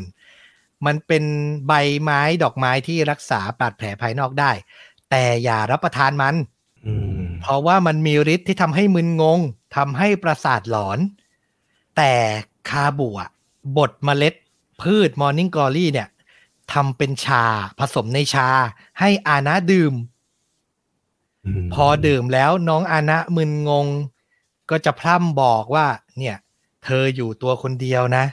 [0.86, 1.24] มันเป็น
[1.68, 4.52] ใบไม้ดอกไม้ที่รักษาบาดแผลภายนอกได้
[5.10, 6.36] แต่อย่ารับประทานมัน
[6.88, 9.40] อืมเพราะว่ามันมีฤทธิ์ที่ทำให้มึนงง
[9.76, 11.00] ทำให้ประสาทหลอน
[11.98, 12.14] แต่
[12.70, 13.30] คาบุอะ
[13.78, 14.34] บดเมล็ด
[14.82, 16.08] พืช Morning Glory เนี่ย
[16.74, 17.44] ทำเป็นชา
[17.80, 18.50] ผสมในชา
[19.00, 19.94] ให้อานะดื่ม
[21.64, 23.88] มพอดื่มแล้วน้องอานะมึนงง
[24.70, 26.36] ก็จะพร่ำบอกว่า เนี่ย
[26.86, 28.26] เธออยู่ตัวคนเดียวนะ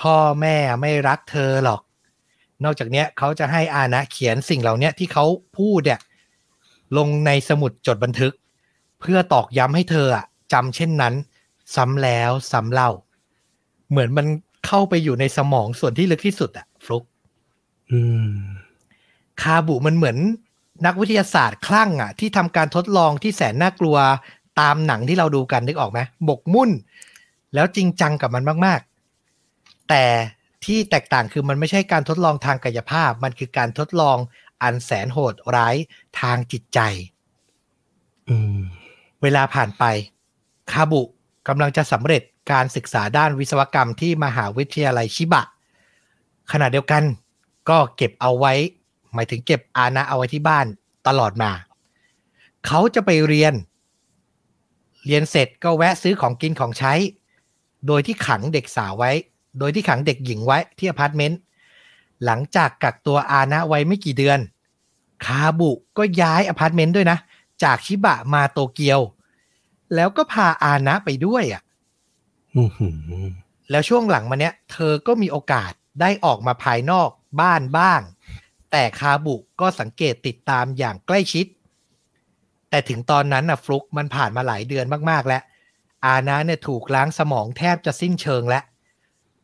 [0.00, 1.80] พ่อแม่ไม่รักเธอหรอก
[2.64, 5.24] นอกจากเนี้ยเขาจะให้อานะเขียนสิ่งเหล่าเนี้ยที่เขา
[5.58, 6.00] พูดเนี่ย
[6.96, 8.34] ลงในสมุดจดบันทึก
[9.00, 11.14] เพื่อตอกย้ำให้เธออะจำเช่นนั้น
[11.74, 12.90] ซ้ำแล้วซ้ำเล่า
[13.90, 14.26] เหมือนมัน
[14.66, 17.04] เข้าไปอยู่ในสมองส่วนที่ลึกที่สุดอะฟลุก
[17.90, 18.34] อืม
[19.42, 20.16] คาบุมันเหมือน
[20.86, 23.96] นักวิทยาศาสตร์คลั่งอะที่ทำการทดลองที่แสนน่ากลัว
[24.60, 26.70] ตามหนังที่เราดูกันนึกออกไหมบกมุ่น
[27.54, 28.80] แล้วจริงจังกับมันมาก
[29.34, 30.04] ๆ แต่
[30.64, 34.18] ที่แตกต่างคือมันไม่ใช่การทดลองทางกายภาพ มันคือการทดลอง
[34.62, 35.76] อันแสนโหดร้าย
[36.20, 36.78] ทางจิตใจ
[38.28, 38.58] อืม
[39.22, 39.84] เวลาผ่านไป
[40.72, 41.02] คาบุ
[41.48, 45.42] กำลังจะสำเร็จการศึกษาด้านวิศวกรรมที่มหาวิทยาลัยชิบะ
[46.52, 47.02] ขณะเดียวกัน
[47.68, 48.52] ก็เก็บเอาไว้
[49.14, 50.66] หมายถึงเก็บอานะเอาไว้ที่บ้าน
[51.06, 51.50] ตลอดมา
[52.66, 53.54] เขาจะไปเรียน
[55.06, 56.92] เรียนเสร็จก็แวะซื้อของกินของใช้
[57.86, 59.12] โดยที่ขังเด็กสาวไว้
[59.58, 61.40] โดยที่ขังเด็กหญิงไว้ที่อพาร์ตเมนต์
[62.24, 64.38] หลังจากกักตัวอานะไว้ไม่กี่เดือน
[65.24, 67.18] คาบุก็ย้ายอพาร์ตเมนต์ด้วยนะ
[67.62, 69.00] จากชิบะมาโตเกียว
[69.94, 71.62] แล้วก็พาอานะไปด้วยอะ
[72.56, 72.88] อืมหื
[73.26, 73.28] ม
[73.70, 77.08] แล้วช่วงหลังมาเนี้ย เธอก็มีโอกาสได้ออกมาภายนอก
[77.40, 78.00] บ้านบ้าง
[78.70, 81.46] แต่คาบุก็สังเกตติดตามอย่างใกล้ชิด
[82.70, 85.42] แต่ถึงตอนนั้นน่ะฟลุกมันผ่านมาหลายเดือนมาก ๆ แล้ว
[86.04, 88.64] อานะเนี่ยถูกล้างสมองแทบจะสิ้นเชิงแล้ว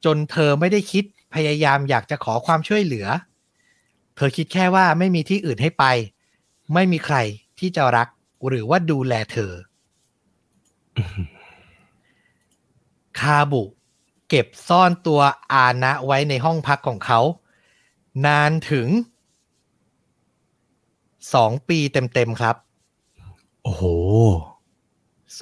[0.04, 3.06] จนเธอไม่ได้คิดพยายามอยากจะขอความช่วยเหลือ
[4.16, 5.84] เธอคิดแค่ว่าไม่มีที่อื่นให้ไป
[6.74, 7.16] ไม่มีใคร
[7.58, 8.08] ที่จะรัก
[8.46, 9.52] หรือว่าดูแลเธอ
[13.18, 13.62] คาบุ
[14.28, 15.20] เก็บซ่อนตัว
[15.52, 17.20] อานะไว้ในห้องพักของเขา
[18.26, 18.88] นานถึง
[21.34, 22.56] สองปีเต็มๆครับ
[23.62, 23.84] โอ้โห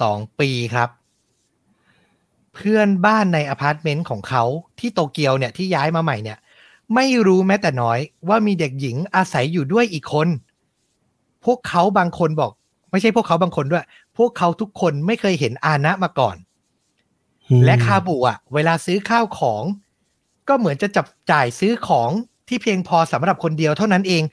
[0.01, 0.89] สองปีครับ
[2.55, 4.43] เพื่อนบ้านในอพาร์ตเมนต์ของเขา
[4.79, 6.37] ที่โตเกียวเนี่ยที่ย้ายมาใหม่เนี่ย
[6.95, 10.27] ไม่รู้แม้แต่น้อยว่ามีเด็กหญิงอาศัยอยู่ด้วยอีกคน
[11.45, 12.51] พวกเขาบางคนบอก
[12.91, 13.85] ไม่ใช่พวกเขาบางคนด้วย
[14.17, 16.35] พวกเขาทุกคนไม่เคยเห็นอานะมาก่อน
[17.65, 19.63] และคาบุอะ เวลาซื้อข้าวของ
[20.47, 22.09] ก็เหมือนจะจับจ่ายซื้อของ
[22.47, 24.23] ที่เพียงพอสำหรับคนเดียวเท่านั้นเอง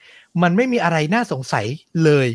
[0.43, 1.67] มันไม่มีอะไรน่าสงสัย
[2.05, 2.29] เลย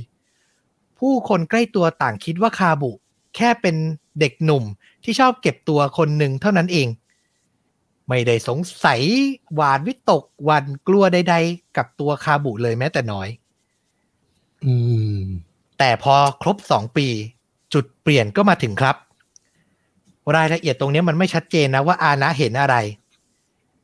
[1.00, 2.92] ผู้คนใกล้ตัวต่างคิดว่าคาบุ
[3.36, 3.76] แค่เป็น
[4.20, 4.64] เด็กหนุ่ม
[5.04, 6.88] ที่ชอบเก็บตัวคนหนึ่งเท่านั้นเอง
[8.10, 9.02] ไม่ได้สงสัย
[9.54, 13.28] หวาดวิตกหวันกลัวใดๆ กับตัวคาบุเลยแม้แต่น้อย
[14.66, 14.74] อื
[15.22, 15.24] ม
[15.80, 17.08] แต่พอครบสองปี
[17.74, 18.96] จุดเปลี่ยนก็มาถึงครับ
[20.36, 22.76] รายละเอียดตรงนี้มันไม่ชัดเจนนะว่าอานะเห็นอะไร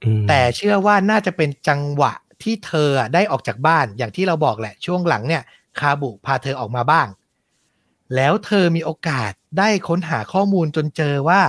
[0.03, 2.13] อืมแต่เชื่อว่าน่าจะเป็นจังหวะ
[2.43, 5.43] ที่เธออะได้ออกจากบ้านอย่างที่เราบอกแหละ ช่วงหลังเนี่ย
[5.79, 7.07] คาบุพาเธอออกมาบ้าง
[8.15, 11.43] แล้วเธอมีโอกาส ได้ค้นหาข้อมูลจนเจอว่า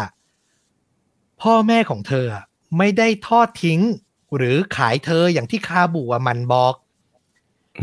[1.42, 2.44] พ่อแม่ของเธออะ
[2.78, 3.80] ไม่ได้ทอดทิ้ง
[4.36, 6.74] หรือขายเธออย่างที่คาบุอะมันบอก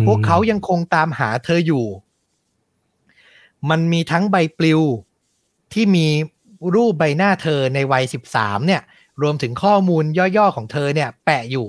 [0.06, 1.86] พวกเขายังคงตามหาเธออยู่
[3.70, 4.82] มันมีทั้งใบปลิว
[5.74, 6.08] ที่มี
[6.76, 8.04] รูปใบหน้าเธอในวัย
[8.36, 8.82] 13เนี่ย
[9.22, 10.04] รวมถึงข้อมูล
[10.38, 11.68] ย่อๆของเธอเนี่ย แปะอยู่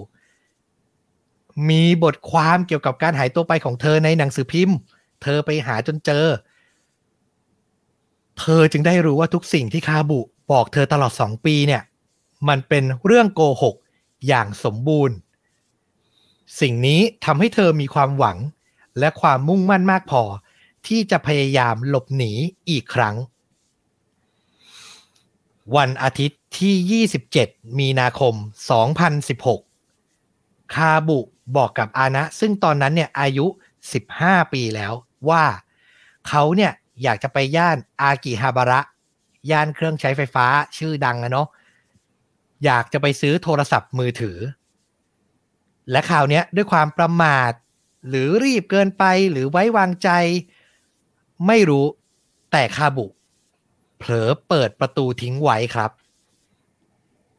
[1.70, 4.76] มีบทความเกี่ยวกับการหายตัวไปของเธอในหนังสือพิมพ์
[5.22, 6.26] เธอไปหาจนเจอ
[8.38, 10.20] เธอจึงได้รู้ว่าทุกสิ่งที่คาบุ
[10.52, 11.82] บอกเธอตลอดสองปีเนี่ย
[12.48, 13.76] มันเป็นเรื่องโกหก
[14.26, 15.16] อย่างสมบูรณ์
[16.60, 18.38] สิ่งนี้ทำให้เธอมีความหวัง
[18.98, 20.22] และความมุ่งมั่นมากพอ
[20.86, 22.32] ที่จะพยายามหลบหนี
[22.70, 23.16] อีกครั้ง
[25.76, 27.04] วันอาทิตย์ที่
[27.36, 28.34] 27 มีนาคม
[29.94, 31.18] 2016 คาบุ
[31.56, 33.46] บอกกับอานะ ซึ่งตอนนั้นเนี่ยอายุ
[34.00, 34.92] 15 ปีแล้ว
[35.28, 35.44] ว่า
[36.28, 36.72] เขาเนี่ย
[37.02, 38.80] อยากจะไปย่านอากิฮาบาระ
[39.50, 41.48] ย่านเครื่องใช้ไฟฟ้าชื่อดังนะเนาะ
[42.64, 44.38] อยากจะไปซื้อโทรศัพท์มือถือ
[45.90, 47.52] และคราวนี้ด้วยความประมาท
[48.08, 50.10] หรือรีบเกินไปหรือไว้วางใจ
[51.46, 51.86] ไม่รู้
[52.52, 53.06] แต่คาบุ
[53.98, 55.90] เผลอเปิดประตูทิ้งไว้ครับ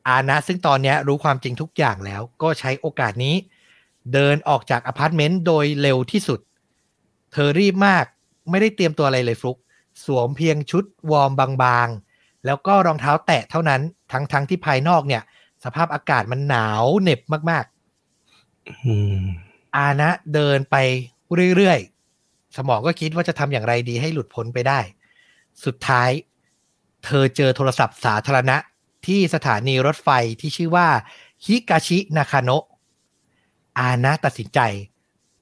[0.07, 3.35] อานะซึ่งตอนนี้รู้ความจริงทุกอย่างแล้ว ก็ใช้โอกาสนี้
[4.13, 6.39] เดินออกจากอพาร์ตเมนต์โดยเร็วที่สุด
[7.31, 8.05] เธอรีบมาก
[8.49, 9.57] ไม่ได้เตรียมตัวอะไรเลยฟลุก
[10.05, 11.31] สวมเพียงชุดวอร์ม
[11.63, 13.81] บางๆ แล้วก็รองเท้าแตะเท่านั้น
[14.11, 15.23] ทั้งๆทที่ภายนอกเนี่ย
[15.63, 19.23] สภาพอากาศมันหนาวเหน็บมากๆอืม
[19.75, 20.75] อานะเดินไป
[21.55, 24.79] เรื่อยๆ สมองก็คิดว่าจะทำอย่างไรดีให้หลุดพ้นไปได้
[25.65, 26.09] สุดท้าย
[27.05, 28.57] เธอเจอโทรศัพท์สาธารณะ
[29.07, 30.09] ที่สถานีรถไฟ
[30.41, 30.87] ที่ชื่อว่า
[31.45, 32.65] ฮิกาชินาคาโนะ
[33.79, 34.59] อานะตัดสินใจ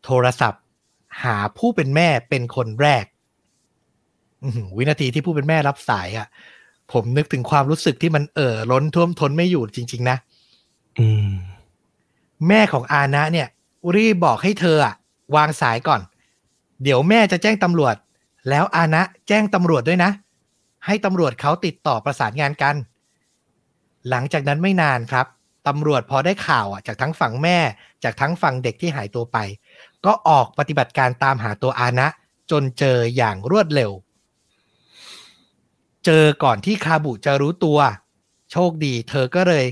[0.06, 0.62] โทรศัพท์
[1.24, 3.06] หาผู้เป็นแม่เป็นคนแรก
[4.44, 6.28] อื้อหือวินาทีที่ผู้เป็นแม่รับสายอะ่ะ
[6.92, 10.18] ผมนึกถึงความรู้สึกที่มันเอ่อล้นท่วมท้นไม่อยู่จริง ๆ นะ
[11.00, 11.32] อืม
[12.48, 13.48] แม่ของอานะเนี่ย
[13.96, 14.96] รีบบอกให้เธออะ
[15.36, 16.02] วางสายก่อน
[16.84, 17.96] เดี๋ยวแม่จะแจ้งตำรวจ
[18.50, 20.12] แล้วอานะแจ้งตำรวจด้วยนะ
[20.86, 22.76] ให้ตำรวจเขาติดต่อประสานงานกัน
[24.10, 25.26] หลังจากนั้นไม่นานครับ
[25.68, 27.58] ตำรวจพอได้ข่าวอะจากทั้งฝั่งแม่
[28.04, 29.38] จากทั้งฝั่งเด็กที่หายตัวไป
[30.06, 32.08] ก็ออกปฏิบัติการตามหาตัวอานะ
[32.52, 33.92] จนเจออย่างรวดเร็ว
[36.06, 37.80] เจอก่อนที่คาบุจะรู้ตัว
[38.52, 39.66] โชคดี เธอก็เลย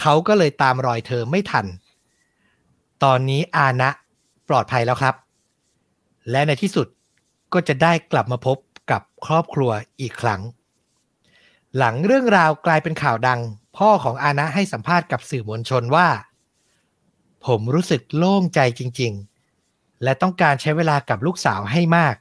[0.00, 1.66] เขาก็เลยตามรอยเธอไม่ทัน
[3.04, 3.90] ตอนนี้อานะ
[4.48, 5.14] ปลอดภัยแล้วครับ
[6.30, 6.86] และในที่สุด
[7.52, 8.56] ก็จะได้กลับมาพบ
[8.90, 9.70] กับครอบครัว
[10.00, 10.40] อีกครั้ง
[11.76, 13.40] หลังเรื่องราวกลายเป็นข่าวดัง
[13.76, 16.08] พ่อของอานะให้สัมภาษณ์กับสื่อมวลชนว่า
[17.46, 19.35] ผมรู้สึกโล่งใจจริง ๆ
[20.02, 22.14] และต้องการใช้เวลากับลูกสาวให้มาก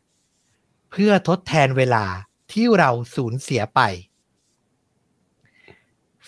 [0.92, 2.06] เพื่อทดแทนเวลา
[2.52, 3.82] ที่เราสูญเสียไป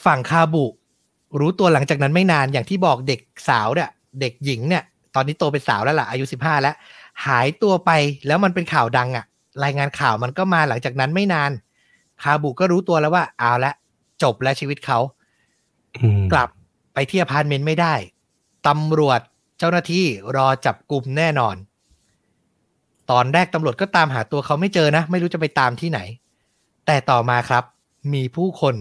[0.05, 0.65] ฝั่งคาบุ
[1.39, 4.83] รู้ตัวหลังจากนั้นไม่นานอย่างที่บอกเด็กสาวเนี่ยเด็กหญิงเนี่ย
[5.15, 6.75] ตอนนี้โตเป็นสาวแล้วล่ะอายุสิบห้าแล้ว
[7.25, 7.91] หายตัวไป
[8.27, 9.25] แล้วมันเป็นข่าวดังอะ
[9.63, 11.51] รายงานข่าวมันก็มาหลังจากนั้นไม่นาน
[12.23, 13.73] คาบุก็รู้ตัวแล้วว่าเอาละ
[14.23, 14.99] จบแล้วชีวิตเขา
[15.97, 16.49] อืมกลับ
[16.93, 17.93] ไปที่อพาร์ตเมนต์ไม่ได้
[18.67, 19.21] ตำรวจ
[19.57, 21.55] เจ้าหน้าที่รอจับกลุ่มแน่นอน
[23.11, 25.99] ตอนแรกตำรวจก็ตามหาตัวเขาไม่เจอนะ ไม่รู้จะไปตามที่ไหน
[26.85, 27.63] แต่ต่อมาครับ
[28.13, 28.75] มีผู้คน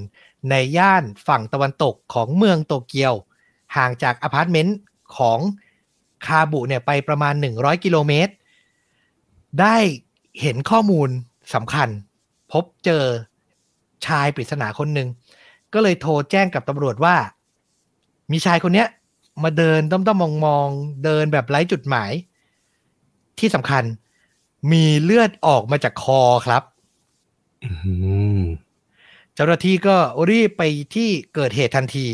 [0.51, 3.15] ในย่านฝั่งตะวันตกของเมืองโตเกียว
[3.77, 4.79] ห่างจากอพาร์ตเมนต์
[5.17, 5.39] ของ
[6.27, 8.33] คาบุเนี่ยไปประมาณ 100 กิโลเมตร
[9.61, 9.77] ได้
[10.41, 11.09] เห็นข้อมูล
[11.55, 11.89] สำคัญ
[12.53, 13.05] พบเจอ
[14.07, 15.09] ชายปริศนาคนหนึ่ง
[15.73, 17.17] ก็เลยโทรแจ้งกับตำรวจว่า
[18.33, 18.89] มีชายคนเนี้ย
[19.43, 22.13] มาเดินต้อมๆมองๆเดินแบบไร้จุดหมาย
[23.39, 23.85] ที่สำคัญ
[24.73, 26.63] มีเลือดออกมาจากคอครับ
[27.65, 27.71] อื
[28.39, 28.43] ม
[29.35, 29.97] เจ้าหน้าที่ก็
[30.31, 30.63] รีบไป
[30.95, 32.07] ที่เกิดเหตุทันที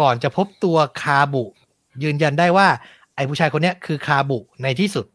[0.00, 1.44] ก่อนจะพบตัวคาบุ
[2.02, 2.68] ยืนยันได้ว่า
[3.14, 5.06] ไอ้ผู้ชายคนเนี้ยคือคาบุในที่สุด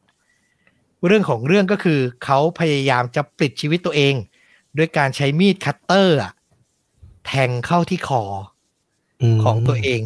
[1.06, 4.14] เรื่องของเรื่องก็คือเขาพยายามจะปลิดชีวิตตัวเอง
[4.78, 6.34] ด้วยการใช้มีดคัตเตอร์อะ
[7.26, 8.24] แทงเข้าที่คอ
[9.24, 10.02] มของตัวเอง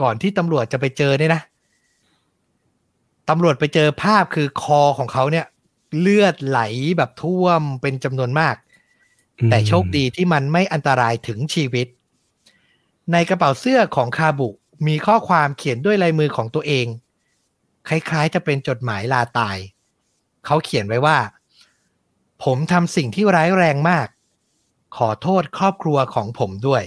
[0.00, 1.42] ก่อนที่ตำรวจจะไปเจอเนี่ยนะ
[3.28, 5.46] ตำรวจไปเจอภาพคือคอของเขาเนี่ย
[6.00, 6.60] เลือดไหล
[6.96, 8.56] แบบท่วมเป็นจำนวนมาก
[9.50, 11.86] แต่โชคดีที่มันไม่อันตรายถึงชีวิต
[13.12, 14.48] ในกระเป๋าเสื้อของคาบุ
[14.86, 16.86] มีข้อความเขียนด้วยลายมือของตัวเอง
[17.88, 19.56] คล้ายๆจะเป็นจดหมายลาตาย
[20.46, 21.18] เขาเขียนไว้ว่า
[22.44, 24.08] ผมทำสิ่งที่ร้ายแรงมาก
[24.96, 26.82] ขอโทษครอบครัวของผมด้วย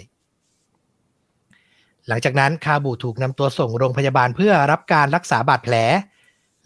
[2.08, 5.76] หลังจากนั้นคาบุถูกนำตัวส่งโรงพยาบาลเพื่อรับการรักษาบาดแผล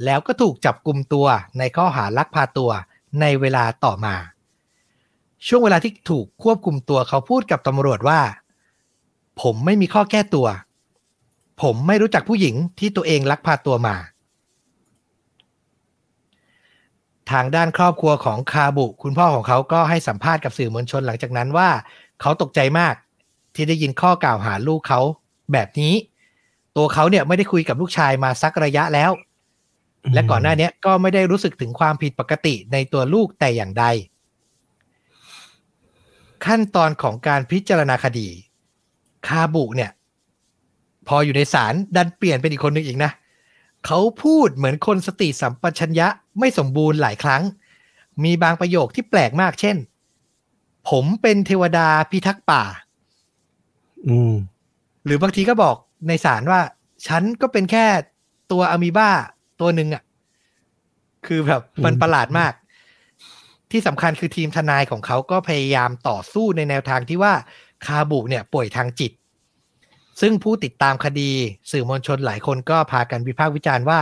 [0.05, 2.71] แล้วก็ถูกจับกลุ่มตัวในข้อหาลักพาตัว
[3.21, 4.15] ในเวลาต่อมา
[5.47, 8.19] ช่วงเวลาที่ถูกควบคุมตัวเขาพูดกับตำรวจว่า
[9.41, 10.47] ผมไม่มีข้อแก้ตัว
[11.61, 13.95] ผมไม่รู้จักผู้หญิงที่ตัวเองลักพาตัวมา
[17.31, 21.69] ทางด้านครอบครัวของคาบุคุณพ่อของเขาก็ให้สัมภาษณ์กับสื่อมวลชนหลังจากนั้นว่า
[22.21, 22.93] เขาตกใจมาก
[23.55, 25.01] ที่ได้ยินข้อกล่าวหาลูกเขา
[25.53, 25.93] แบบนี้
[26.77, 29.11] ตัวเขาเนี่ยไม่ได้คุยกับลูกชายมาสักระยะแล้ว
[30.13, 33.85] และก่อนหน้านี้ก็ไม่ได้รู้สึกถึงความผิดปกติในตัวลูกแต่อย่างใด
[36.45, 38.27] ขั้นตอนของการพิจารณาคดี
[39.27, 39.91] คาบุเนี่ย
[41.07, 43.11] พออยู่ในศาลดันเปลี่ยนเป็นอีกคนหนึ่งอีกนะ
[43.85, 46.07] เขาพูดเหมือนคนสติสัมปชัญญะ
[46.39, 47.43] ไม่สมบูรณ์หลายครั้ง
[48.23, 49.77] มีบางประโยคที่แปลกมากเช่น
[50.89, 52.63] ผมเป็นเทวดาพิทักษ์ป่า
[54.07, 54.33] อืม
[55.07, 55.75] หรือบางทีก็บอก
[56.07, 56.61] ในศาลว่า
[57.07, 57.85] ฉันก็เป็นแค่
[58.51, 59.11] ตัวอะมีบ้า
[59.61, 60.03] ตัวหนึ่งอะ่ะ
[61.25, 62.53] คือแบบมันอืมประหลาดมาก
[63.71, 67.33] ที่สำคัญคือทีมทนายของเขาก็พยายามต่อสู้ในแนวทางที่ว่า
[67.85, 69.11] คาบุเนี่ยป่วยทางจิต
[70.21, 71.31] ซึ่งผู้ติดตามคดี
[71.71, 74.01] สื่อมวลชนหลายคนก็พากันวิพากษ์วิจารณ์ว่า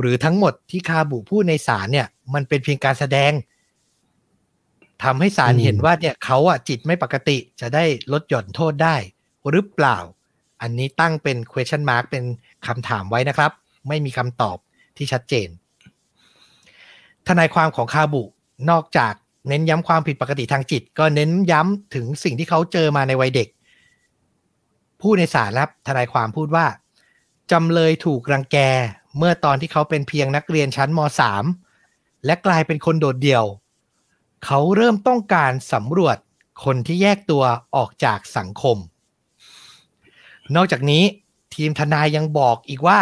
[0.00, 3.32] หรือทั้งหมดที่คาบุพูดในศาลเนี่ย มันเป็นเพียงการแสดง
[5.04, 8.96] ทำให้ศาลอืมเห็นว่าเนี่ยเขาอะจิตไม่ปกติจะได้ลดหย่อนโทษได้
[9.50, 9.98] หรือเปล่า
[10.62, 12.24] อันนี้ตั้งเป็น question mark เป็น
[12.66, 13.50] คำถามไว้นะครับ
[13.88, 14.56] ไม่มีคำตอบ
[14.96, 15.48] ที่ชัดเจน
[17.28, 18.22] ทนายความของคาบุ
[18.70, 19.14] นอกจาก
[19.48, 23.48] เน้นย้ำความผิดปกติทางจิต ก็เน้นย้ำถึงสิ่งที่เขาเจอมาในวัยเด็ก
[25.00, 26.66] ผู้ในศาลครับทนายความพูดว่า
[27.52, 28.56] จำเลยถูกรังแก
[29.18, 31.00] เมื่อตอนที่เขาเป็นเพียงนักเรียนชั้นม
[31.62, 33.44] .3 และกลายเป็นคนโดดเดี่ยว
[34.44, 36.16] เขาเริ่มต้องการสำรวจ
[36.64, 37.44] คนที่แยกตัว
[37.76, 38.76] ออกจากสังคม
[40.54, 41.04] นอกจากนี้
[41.54, 43.00] ทีมทนายยังบอกอีกว่า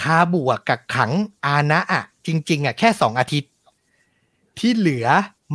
[0.00, 1.12] คาบุอะกักขัง
[1.46, 3.50] อานะอะจริง ๆอะแค่สองอาทิตย์
[4.58, 5.06] ที่เหลือ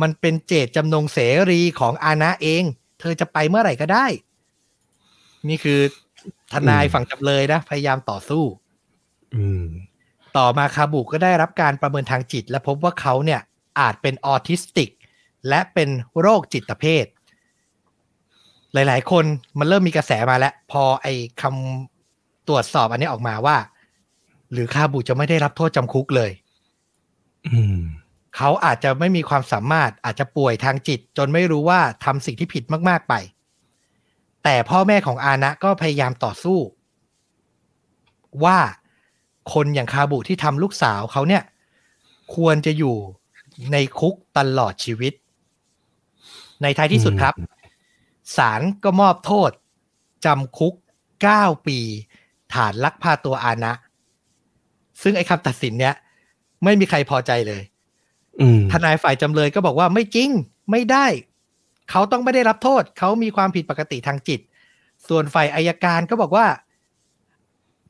[0.02, 1.18] มันเป็นเจตจำนงเส
[1.50, 2.62] รีของอานะเอง
[3.00, 4.06] เธอจะไปเมื่อไหร่ก็ได้
[5.48, 5.80] นี่คือ
[6.52, 8.44] ทนายฝั่งจำเลยนะ พยายามต่อสู้
[9.36, 9.64] อืม
[10.36, 13.40] ต่อมาคาบุก็ได้รับการประเมินทางจิต และพบว่าเขาเนี่ย
[13.80, 14.90] อาจเป็นออทิสติก
[15.48, 15.88] และเป็น
[16.20, 17.04] โรคจิตเภท
[18.74, 19.24] หลาย ๆ คน
[19.58, 23.56] มันเริ่มมีกระแสมาแล้ว พอไอ้คำตรวจสอบอันนี้ออกมาว่า
[24.52, 26.30] หรือคาบุจะไม่ได้รับโทษจำคุกเลย
[27.48, 27.78] อืม
[28.36, 33.14] เขาอาจจะไม่มีความสามารถอาจจะป่วยทางจิต จนไม่รู้ว่าทำสิ่งที่ผิดมาก ๆ ไป
[34.44, 36.58] แต่พ่อแม่ของอานะก็พยายามต่อสู้
[38.44, 38.58] ว่า
[39.52, 41.42] คนอย่างคาบุที่ทำลูกสาวเขาเนี่ย
[42.34, 42.96] ควรจะอยู่
[43.72, 45.12] ในคุกตลอดชีวิต
[46.62, 47.34] ในท้ายที่สุดครับ
[48.36, 49.50] ศาลก็มอบโทษ
[50.24, 50.74] จำคุก
[51.20, 51.78] 9 ปี
[52.54, 53.72] ฐานลักพาตัวอานะ
[55.02, 55.94] ซึ่งไอ้คำตัดสินเนี้ย
[56.64, 57.62] ไม่มีใครพอใจเลย
[58.40, 60.30] อืมทนายฝ่ายจำเลยก็บอกว่าไม่จริง
[60.70, 61.06] ไม่ได้
[61.90, 64.40] เขาต้องไม่ได้รับโทษ เขามีความผิดปกติทางจิต
[65.08, 66.46] ส่วนฝ่ายอายการก็บอกว่า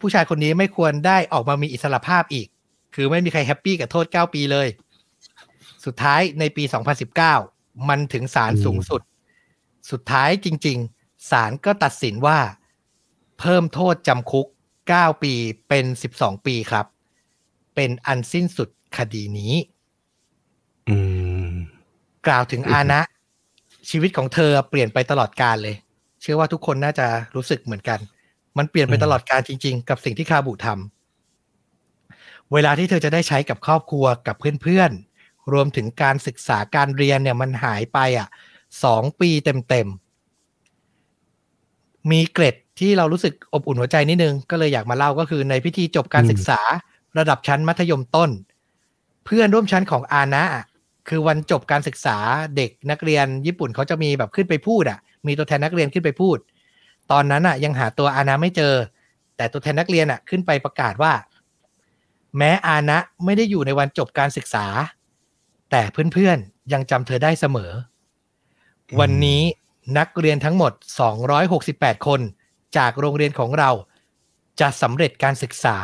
[0.01, 2.49] ผู้ชายคนนี้ไม่ควรได้ออกมามีอิสรภาพอีก
[2.95, 4.69] คือไม่มีใคร happy กับโทษ 9 ปีเลย
[5.85, 6.65] สุดท้ายในปี
[7.27, 9.01] 2019 มันถึงศาลสูงสุด
[9.91, 12.39] สุดท้ายจริง ๆ ศาลก็ตัดสินว่า
[13.39, 14.47] เพิ่มโทษจำคุก
[14.85, 15.33] 9 ปี
[15.69, 15.85] เป็น
[16.17, 16.87] 12 ปีครับ
[17.75, 19.55] เป็นอันสิ้นสุดคดีนี้
[22.27, 23.01] กล่าวถึงอาณะ
[23.91, 25.77] ชีวิตของเธอเปลี่ยนไปตลอดกาลเลย
[26.21, 27.99] เชื่อว่าทุกคนน่าจะรู้สึกเหมือนกัน
[28.59, 38.29] มันเปลี่ยนไปตลอดกาลจริง ๆ กับสิ่งที่คาบุทำเวลาที่เธอจะได้ใช้กับครอบครัวกับเพื่อนๆรวมถึงการศึกษาการเรียนเนี่ยมันหายไปอะ่ะ
[38.85, 46.61] สองปีเต็มๆ มีเกร็ดที่เรารู้สึกอบอุ่นหัวใจนิดนึง ก็เลยอยากมาเล่าก็คือในพิธีจบการศึกษา
[47.19, 48.31] ระดับชั้นมัธยมต้น
[49.25, 50.45] เพื่อนร่วมชั้นของอานะ
[51.09, 52.19] คือวันจบการศึกษา
[52.57, 56.39] เด็กนักเรียนญี่ปุ่นเขาจะมีแบบขึ้นไปพูดอะ มีตัวแทนนักเรียนขึ้นไปพูด
[57.13, 58.75] ตอนนั้นอะ ยังหาตัวอานะไม่เจอ
[59.37, 61.13] แต่ตัวแทนนักเรียนอะ ขึ้นไปประกาศว่า
[62.37, 64.67] แม้อานะไม่ได้อยู่ในวันจบการศึกษา
[65.71, 67.73] แต่เพื่อนๆยังจำเธอได้เสมอ
[69.01, 69.41] วันนี้
[69.99, 70.73] นักเรียนทั้งหมด
[71.39, 72.21] 268 คน
[72.77, 73.71] จากโรงเรียนของเรา
[74.61, 75.77] จะสำเร็จการศึกษา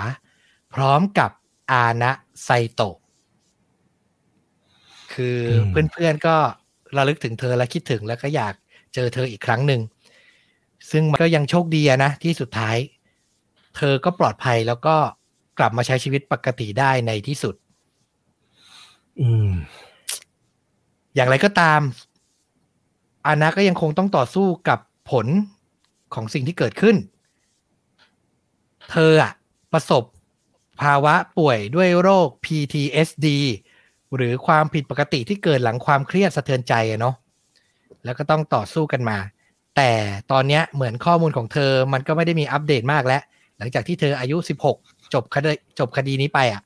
[0.75, 1.31] พร้อมกับ
[1.73, 2.13] อานะ
[2.44, 2.96] ไซโตะ
[5.15, 6.37] คืออมเพื่อนๆก็
[6.96, 8.55] ระลึกถึงเธอและคิดถึงแล้วก็อยาก
[8.94, 9.81] เจอเธออีกครั้งหนึ่ง
[10.90, 12.77] ซึ่งมันก็ยังโชคดีอะนะที่สุดท้าย
[13.77, 14.96] เธอก็ปลอดภัยแล้วก็
[15.59, 17.55] กลับมาใช้ชีวิตปกติได้ในที่สุด
[19.21, 19.50] อืม
[21.15, 21.81] อย่างไรก็ตาม
[23.27, 24.79] อานะก็ยังคงต้องต่อสู้กับ
[25.10, 25.27] ผล
[26.14, 26.96] ของสิ่งที่เกิดขึ้น
[28.90, 29.33] เธออะ
[29.72, 30.04] ประสบ
[30.83, 33.27] ภาวะป่วยด้วยโรค PTSD
[34.16, 37.14] หรือความผิดปกติที่เกิดหลังความเครียดสะเทือนใจอะเนาะ
[38.04, 39.18] แล้วก็ต้องต่อสู้กันมา
[39.77, 39.90] แต่
[40.33, 43.22] ตอนนี้เหมือนข้อมูลของเธอมันก็ไม่ได้มีอัปเดตมากแล้ว
[43.58, 44.37] หลังจากที่เธออายุ
[44.70, 46.62] 16 จบคดีจบคดีนี้ไปอะ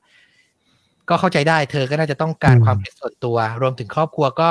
[1.09, 4.49] ก็เข้าใจได้เธอก็น่าจะต้องการความเป็นส่วนตัว รวมถึงครอบครัวก็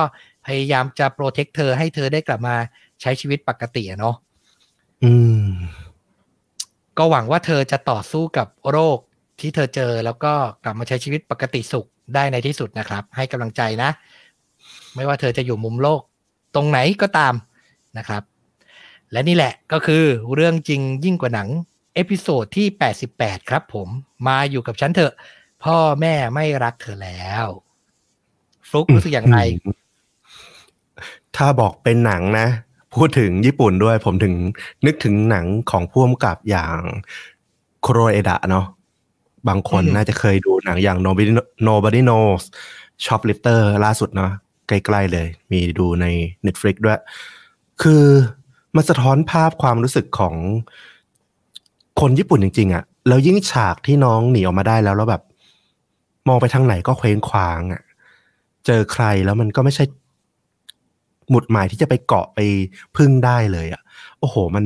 [0.48, 2.56] พพยายามจะโปรเทคเธอให้เธอได้กลับมา
[3.00, 4.16] ใช้ชีวิตปกติอะเนาะ
[5.04, 5.46] อืม
[6.98, 8.98] ก็หวังว่าเธอจะต่อสู้กับโรค
[9.40, 10.32] ที่เธอเจอแล้วก็
[10.64, 13.90] กลับมาใช้ชีวิตปกติสุขได้ในที่สุดนะครับ ให้กำลังใจนะ
[14.94, 16.00] ไม่ว่าเธอจะอยู่มุมโลก
[16.54, 17.34] ตรงไหนก็ตาม
[17.98, 18.22] นะครับ
[19.12, 21.48] และนี่แหละก็คือเรื่องจริงยิ่งกว่าหนัง
[21.94, 22.66] episode ที่
[23.08, 23.88] 88 ครับผม
[24.28, 25.12] มาอยู่กับฉันเถอะ
[25.64, 27.46] พ่อแม่ไม่รักเธอแล้ว
[28.68, 29.38] ฟลุกรู้สึกอย่างไร
[31.36, 32.46] ถ้าบอกเป็นหนังนะ
[32.94, 34.34] พูดถึงญี่ปุ่นด้วย ผมถึง
[34.86, 36.78] นึกถึงหนังของพ่วงกับอย่าง
[37.82, 38.66] โคโรเอดะเนาะ
[39.48, 41.32] บางคนอืมน่าจะเคยดูหนังอย่าง Nobody
[41.68, 42.42] Nobody Knows
[43.04, 44.32] Shoplifter ล่าสุดเนาะ
[44.68, 46.06] ใกล้ๆเลย มีดูใน
[46.46, 47.00] Netflix ด้วย
[47.82, 48.04] คือ
[48.76, 50.34] มันสะท้อนภาพความรู้สึกของ
[52.00, 55.22] คนญี่ปุ่นจริง ๆอะ่ะแล้วยิ่งฉากที่น้องหนีออกมาได้แล้วแล้วแบบ
[56.28, 57.82] มองไปทางไหนก็เคว้งคว้างอะ่ะ
[58.66, 59.84] เจอใครแล้วมันก็ไม่ใช่
[61.30, 62.40] หมุดหมายที่จะไปเกาะไป
[62.96, 63.82] พึ่งได้เลยอะ่ะ
[64.20, 64.64] โอ้โห มัน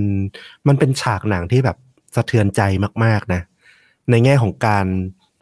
[0.68, 1.76] มันเป็นฉากหนังที่แบบ
[2.16, 2.60] สะเทือนใจ
[3.04, 3.40] มากๆนะ
[4.10, 4.86] ในแง่ของการ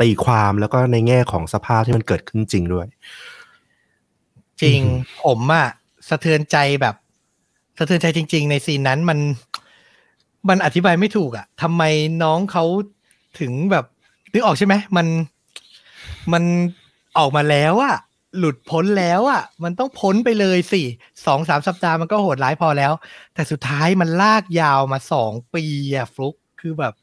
[0.01, 2.87] ตีความแล้วก็ในแง่ของสภาพที่มันเกิดขึ้นจริงด้วย
[4.63, 4.93] จริงอืม
[5.25, 5.69] ผมอะ
[6.09, 6.95] สะเทือนใจแบบ
[7.79, 9.19] สะเทือนใจจริง ๆ ในซีนนั้นมัน
[10.49, 11.83] มันอธิบายไม่ถูกอะทำไม
[12.23, 12.65] น้องเขา
[13.41, 13.85] ถึงแบบ
[14.33, 15.07] นึกออกใช่ไหมมัน
[16.33, 16.43] มัน
[17.19, 17.97] ออกมาแล้วอะ
[18.39, 20.83] หลุดพ้นแล้วอะมันต้องพ้นไปเลยสิ
[21.27, 22.93] สองสามสัปดาห์มันก็โหดร้ายพอแล้ว
[23.35, 25.65] แต่สุดท้ายมันลากยาวมาสองปี
[25.95, 26.95] อะฟลุกคือแบบ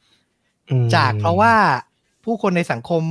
[0.70, 1.54] อืมจากเพราะว่า
[2.24, 3.04] ผู้คนในสังคม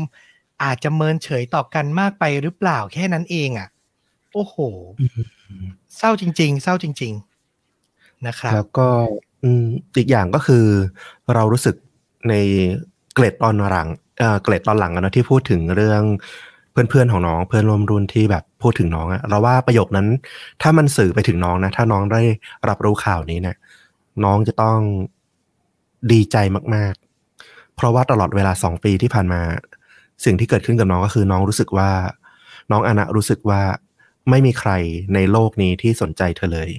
[0.63, 3.69] อาจจะเมินเฉยต่อกันมากไปหรือเปล่าแค่นั้นเองอะ
[4.35, 4.57] โอ้โห
[5.97, 7.13] เศร้าจริง ๆ เศร้าจริง
[7.69, 8.89] ๆ นะครับ แล้วก็
[9.43, 10.65] อืมอีกอย่างก็คือ
[11.35, 11.77] เรารู้สึก
[12.29, 12.35] ใน
[13.15, 13.89] เกรดตอนหลัง
[14.19, 16.03] เอ่อเกรดตอนหลังอะเนอะที่พูดถึงเรื่อง
[16.89, 20.07] เพื่อนๆของน้องเพื่อนร่วมรุ่นที่แบบพูดถึงน้องอะเราว่าประโยคนั้น
[20.63, 22.21] ถ้ามันสื่อไปถึงน้องนะ ถ้าน้องได้
[22.69, 23.57] รับรู้ข่าวนี้เนี่ย
[24.25, 24.79] น้องจะต้อง
[26.13, 26.37] ดีใจ
[26.75, 26.95] มาก
[27.35, 29.41] ๆ เพราะว่าตลอดเวลาสองปีที่ผ่านมา
[30.25, 31.91] สิ่งที่เกิดขึ้นกับน้องก็คือ น้องรู้สึกว่า
[32.71, 33.63] น้องอานะรู้สึกว่า
[34.31, 34.71] ไม่มีใคร
[35.15, 36.71] ในโลกนี้ที่สนใจเธอเลย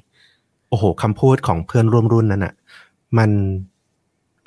[0.70, 2.54] โอ้โหคำพูดของเพื่อนร่วมรุ่นนั้นอะ
[3.18, 3.30] มัน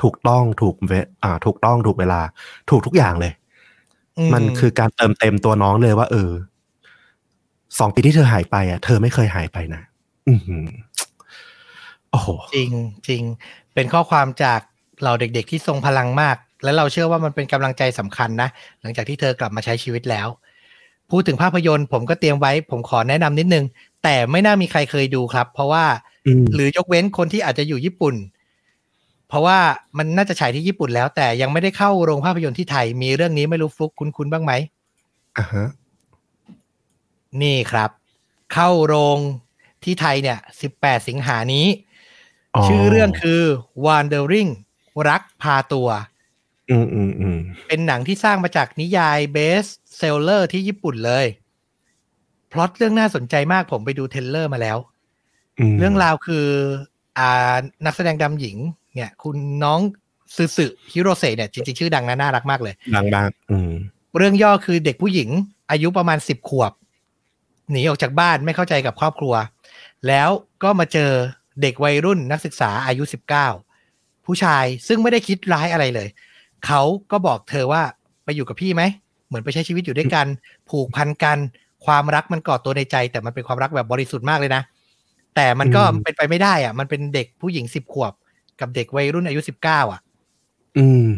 [0.03, 0.93] ถูกต้องถูกเว
[1.23, 2.21] อ่าถูกต้องถูกเวลา
[2.71, 3.33] ถูกทุกอย่างเลย
[4.29, 6.31] มมันคือการเติมเต็มตัวน้องเลยว่า เออ
[7.79, 9.83] สองปีที่เธอหายไปอะ เธอไม่เคยหายไปนะ
[10.29, 10.65] อือหือ
[12.11, 12.71] โอ้โหจริง
[13.09, 13.23] จริง
[13.75, 14.61] เป็นข้อความจาก
[15.01, 18.49] เหล่าเด็กๆที่ทรงพลังมาก และเราเชื่อว่ามันเป็นกำลังใจสำคัญนะ
[18.81, 20.29] หลังจากที่เธอกลับมาใช้ชีวิตแล้ว
[21.11, 23.65] พูดถึงภาพยนตร์ ผมก็เตรียมไว้ ผมขอแนะนำนิดนึง
[24.03, 25.85] แต่ไม่น่ามีใครเคยดูครับ เพราะว่า
[26.27, 28.15] อืมหรือยกเว้นคนที่อาจจะอยู่ญี่ปุ่น
[29.31, 29.59] เพราะว่า
[29.99, 34.53] มันน่าจะฉายที่ญี่ปุ่นแล้ว แต่ยังไม่ได้เข้าโรงภาพยนตร์ที่ไทย มีเรื่องนี้ไม่รู้ฟลุกคุ้นๆบ้างไหม
[35.39, 35.69] อะฮะ
[37.43, 37.91] นี่ครับ
[38.53, 39.19] เข้าโรง
[39.85, 40.39] ที่ไทยเนี่ย
[40.73, 41.67] 18 สิงหานี้
[42.67, 43.43] ชื่อเรื่องคือ
[43.85, 44.51] Wandering
[45.09, 45.89] รักพาตัว
[46.71, 49.65] อืมอืมอืมเป็นหนังที่สร้างมาจากนิยาย best
[49.97, 51.27] seller ที่ญี่ปุ่นเลย
[52.53, 56.47] พล็อตเรื่องน่าสนใจมากผมไปดู trailer มาแล้วเรื่องราวคือ
[57.19, 57.57] อ่า
[57.87, 58.57] นักแสดงนำหญิง
[58.95, 59.81] เนี่ย คุณน้อง
[60.37, 63.71] ซึสึฮิโรเซะเนี่ยจริงๆชื่อดังนะน่ารักมากเลยดังมากอืม
[64.17, 65.29] เรื่องย่อคือเด็กผู้หญิง
[65.71, 66.73] อายุประมาณสิบขวบ
[67.71, 69.35] หนีออกจากบ้านไม่เข้าใจกับครอบครัว
[70.09, 70.29] แล้ว
[70.63, 71.11] ก็มาเจอ
[71.63, 73.47] เด็กวัยรุ่นนักศึกษาอายุสิบเก้า
[74.27, 76.09] ผู้ชายซึ่งไม่ได้คิดร้ายอะไรเลย
[76.67, 77.83] เขาก็บอกเธอว่า
[78.25, 78.83] ไปอยู่กับพี่ไหม
[79.27, 80.27] เหมือนไปใช้ชีวิตอยู่ด้วยกัน
[80.71, 81.39] ผูกพันกัน
[81.87, 84.63] ความรักมันก่อตัวในใจ แต่มันเป็นความรักแบบบริสุทธิ์มากเลยนะ
[85.37, 88.13] แต่มันก็อืมเป็นไปไม่ได้อะมันเป็นเด็กผู้หญิงสิบขวบ
[88.61, 90.01] กับเด็กวัยรุ่นอายุสิบเก้าอะ
[90.79, 91.09] อืม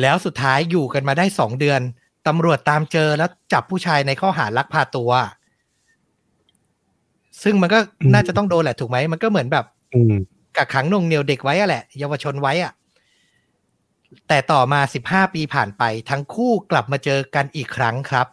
[0.00, 1.80] แล้วสุดท้ายอยู่กันมาได้สองเดือน
[2.26, 5.10] ตำรวจตามเจอแล้วจับผู้ชายในข้อหาลักพาตัว
[7.42, 9.64] ซึ่งมันก็อืมน่าจะต้องโดนแหละถูกไหมมันก็เหมือนแบบ
[9.94, 10.14] อืม
[10.56, 12.72] กักขังหน่วงเหนียวเด็กไว้อะแหละ เยาวชนไว้อะ
[14.28, 18.26] แต่ต่อมาสิบห้าปีผ่านไป ทั้งคู่กลับมาเจอกันอีกครั้งครับ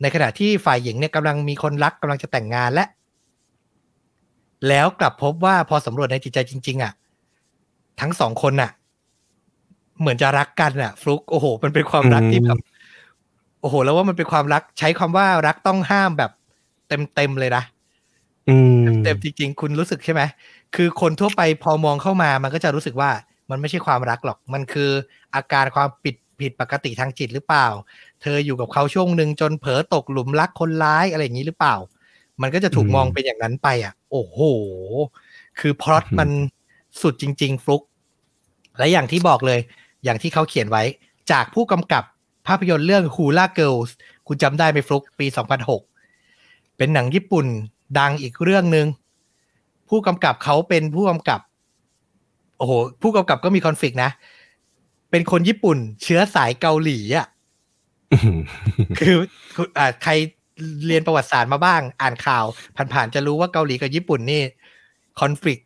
[0.00, 2.86] ในขณะที่ฝ่ายหญิงเนี่ยกำลังมีคนรักกำลังจะแต่งงานและ
[4.68, 6.92] แล้วกลับพบว่าพอสำรวจในจิตใจจริง ๆอะ
[8.00, 8.70] ทั้งสองคนน่ะ
[10.00, 12.58] เหมือนจะรักกันอะ ฟลุกโอ้โห มันเป็นความรักที่แบบ
[13.60, 16.30] โอ้โห แล้วว่ามันเป็นความรักใช้คำว่ารักต้องห้ามแบบ
[16.88, 17.62] เต็มๆเลยนะ
[18.48, 20.22] อืมเต็มจริงๆ คุณรู้สึกใช่ไหม
[20.74, 23.10] คือคนทั่วไปพอมองเข้ามามันก็จะรู้สึกว่า
[23.50, 24.90] มันไม่ใช่ความรักหรอก มันคือ
[25.34, 27.66] อาการความผิดผิดปกติทางจิตหรือเปล่า
[28.22, 31.76] เธออยู่กับเขาช่วงหนึ่งจนเผลอตกหลุมรักคนร้ายอะไรอย่างนี้หรือเปล่า
[32.42, 34.38] มันก็จะถูกอืมมองเป็นอย่างนั้นไปอะ โอ้โห
[35.60, 36.28] คือพล็อตอืมมัน
[37.02, 37.82] สุดจริง ๆ ฟลุก
[38.78, 39.60] และอย่างที่บอกเลย
[40.04, 40.82] อย่างที่เขาเขียนไว้
[41.32, 42.04] จากผู้กำกับ
[42.46, 43.90] ภาพยนตร์เรื่อง Hula Girls
[44.26, 45.26] คุณจำได้ไหมฟลุกปี
[46.02, 47.46] 2006 เป็นหนังญี่ปุ่น
[47.98, 48.86] ดังอีกเรื่องหนึ่ง
[49.88, 51.40] ผู้กำกับเขาเป็นผู้กำกับ
[52.58, 52.72] โอ้โห
[53.02, 54.10] ผู้กำกับก็มีคอนฟ lict นะ
[55.10, 57.26] เป็นคนญี่ปุ่น เชื้อสายเกาหลีอะ
[58.98, 59.14] คือ
[59.56, 60.12] คุณอ่าใคร
[60.86, 62.44] เรียนประวัติศาสตร์มาบ้าง อ่านข่าว
[62.92, 64.42] ผ่านๆจะรู้ว่าเกาหลีกับญี่ปุ่นนี่
[65.20, 65.65] conflict อื้อห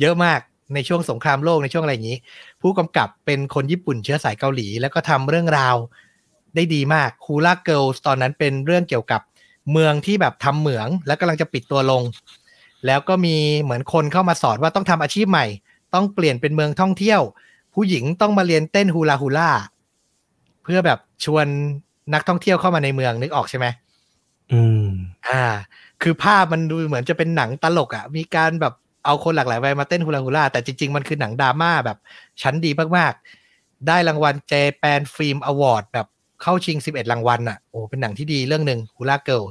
[0.00, 0.40] เยอะมาก
[0.74, 2.18] ในช่วงสงครามโลกในช่วงอะไรอย่างนี้
[2.62, 5.76] ผู้กำกับเป็นคนญี่ปุ่นเชื้อสายเกาหลี แล้วก็ทำเรื่องราว
[6.54, 9.20] ได้ดีมาก Hula Girl ตอนนั้นเป็นเรื่องเกี่ยวกับ
[9.72, 12.02] เมืองที่แบบทำเหมือง แล้วกำลังจะปิดตัวลง
[12.86, 15.46] แล้วก็มีเหมือนคนเข้ามาสอนว่าต้องทำอาชีพใหม่
[15.94, 17.20] ต้องเปลี่ยนเป็นเมืองท่องเที่ยว
[17.74, 19.50] ผู้หญิงต้องมาเรียนเต้นฮูลาฮูล่า
[20.62, 21.46] เพื่อแบบชวน
[22.14, 23.66] นักท่องเที่ยวเข้ามาในเมืองนึกออกใช่ไหม
[24.52, 24.86] อืม
[25.28, 25.44] อ่า
[26.02, 28.74] คือภาพมันดูเหมือนจะเป็นหนังตลกอะ่ะ มีการแบบ
[29.04, 31.98] เอาคนหลากหลายวัยมาเต้นฮูลาฮูล่าแต่จริง ๆ มันคือหนังดราม่าแบบ
[32.42, 36.06] ชั้นดีมากๆ ได้รางวัล Japan Film Award แบบ
[36.42, 39.42] เข้าชิง 11 รางวัลอะโอ้เป็นหนังที่ดีเรื่องหนึ่ง Hula Girl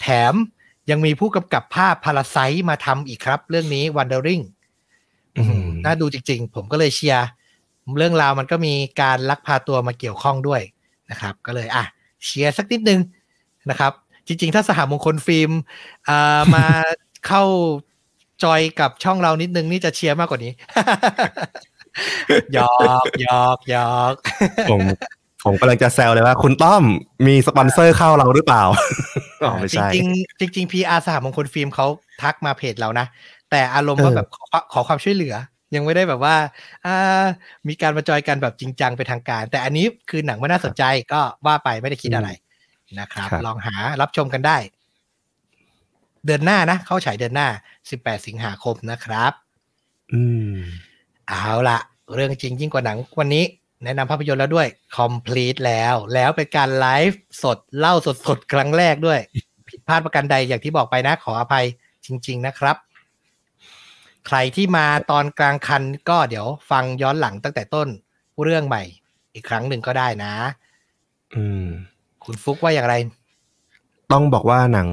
[0.00, 0.34] แถม
[0.90, 2.36] ยังมีผู้กำกับภาพ Parasite
[2.68, 4.44] มาทำอีกครับ เรื่องนี้ Wandering
[5.36, 7.26] อืมน่าดูจริง ๆ ผมก็เลยเชียร์
[7.98, 10.62] เรื่องราวมันก็มีการลักพาตัวมาเกี่ยวข้องด้วย
[11.10, 11.84] นะครับ ก็เลยอะ
[12.24, 13.00] เชียร์สักนิดนึง
[13.70, 13.92] นะครับ
[14.26, 15.50] จริง ๆ ถ้าสหมงคลฟิล์ม
[16.08, 16.64] อ่ามา
[17.26, 17.42] เข้า
[18.42, 20.52] จอยกับช่องเรานิดนึงนี่จะเชียร์มากกว่านี้
[22.54, 24.14] หยอกหยอกหยอก
[24.70, 24.80] ผม
[25.44, 26.82] ผมกำลังจะแซวเลยว่า คุณต้อม
[27.26, 28.62] มีสปอนเซอร์เข้าเราหรือเปล่า
[29.44, 31.86] อ๋อไม่ใช่จริงๆจริงๆ PR สหมงคลฟิล์มเขา
[32.22, 33.06] ทักมาเพจเรานะ
[33.50, 35.34] แต่อารมณ์ว่าเออแบบขอขอความช่วยเหลือ
[35.74, 36.36] ยังไม่ได้แบบว่า
[36.86, 37.24] อ่า
[37.68, 42.28] มีการมาจอยกันแบบจริงจังเป็นทางการ แต่อันนี้คือหนังไม่น่าสนใจก็ว่าไปไม่ได้คิดอะไร
[43.00, 44.56] นะครับครับลองหารับชมกันได้
[46.28, 47.48] เดือนหน้านะ เข้าฉายเดือนหน้า
[47.86, 49.32] 18 สิงหาคมนะครับ
[50.12, 50.22] อื
[50.52, 50.54] ม
[51.28, 51.78] เอาละ
[52.14, 53.44] เรื่องจริงยิ่งกว่าหนังวันนี้
[53.84, 57.94] แนะนำภาพยนตร์แล้วด้วย complete แล้ว แล้วเป็นการไลฟ์สดเล่า
[58.26, 59.20] สดๆ ครั้งแรกด้วย
[59.68, 61.66] ผิดพลาดประการใดอย่างที่บอกไปนะ ขออภัย
[62.06, 62.76] จริง ๆ นะครับ
[64.26, 67.88] ใครที่มาตอนกลางคันก็เดี๋ยวฟังย้อนหลังตั้งแต่ต้น
[68.42, 68.82] เรื่องใหม่
[69.34, 70.32] อีกครั้งหนึ่งก็ได้นะ
[71.34, 71.66] อืม
[72.24, 72.94] คุณฟุกว่าอย่างไร
[74.12, 74.88] ต้องบอกว่าหนัง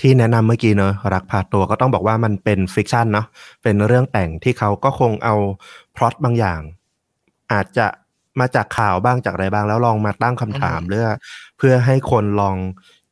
[0.00, 3.26] ที่แนะนำเมื่อกี้เนอะรักพาตัวก็ต้องบอกว่ามันเป็น fiction เนาะ
[3.62, 5.34] เป็นเรื่องแต่งที่เขาก็คงเอา
[5.96, 6.60] พล็อตบางอย่าง
[7.52, 7.86] อาจจะ
[8.40, 11.06] มาจากข่าวบ้างจากอะไรบ้าง แล้วลองมาตั้งคำถามอืมเพื่อ
[11.58, 12.56] เพื่อให้คนลอง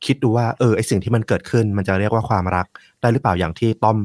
[0.05, 2.67] คิดดูว่าเออไอสิ่งที่มันเกิดขึ้น มันจะเรียกว่าความรัก
[3.01, 3.97] ได้หรือเปล่าอย่างที่ต้อม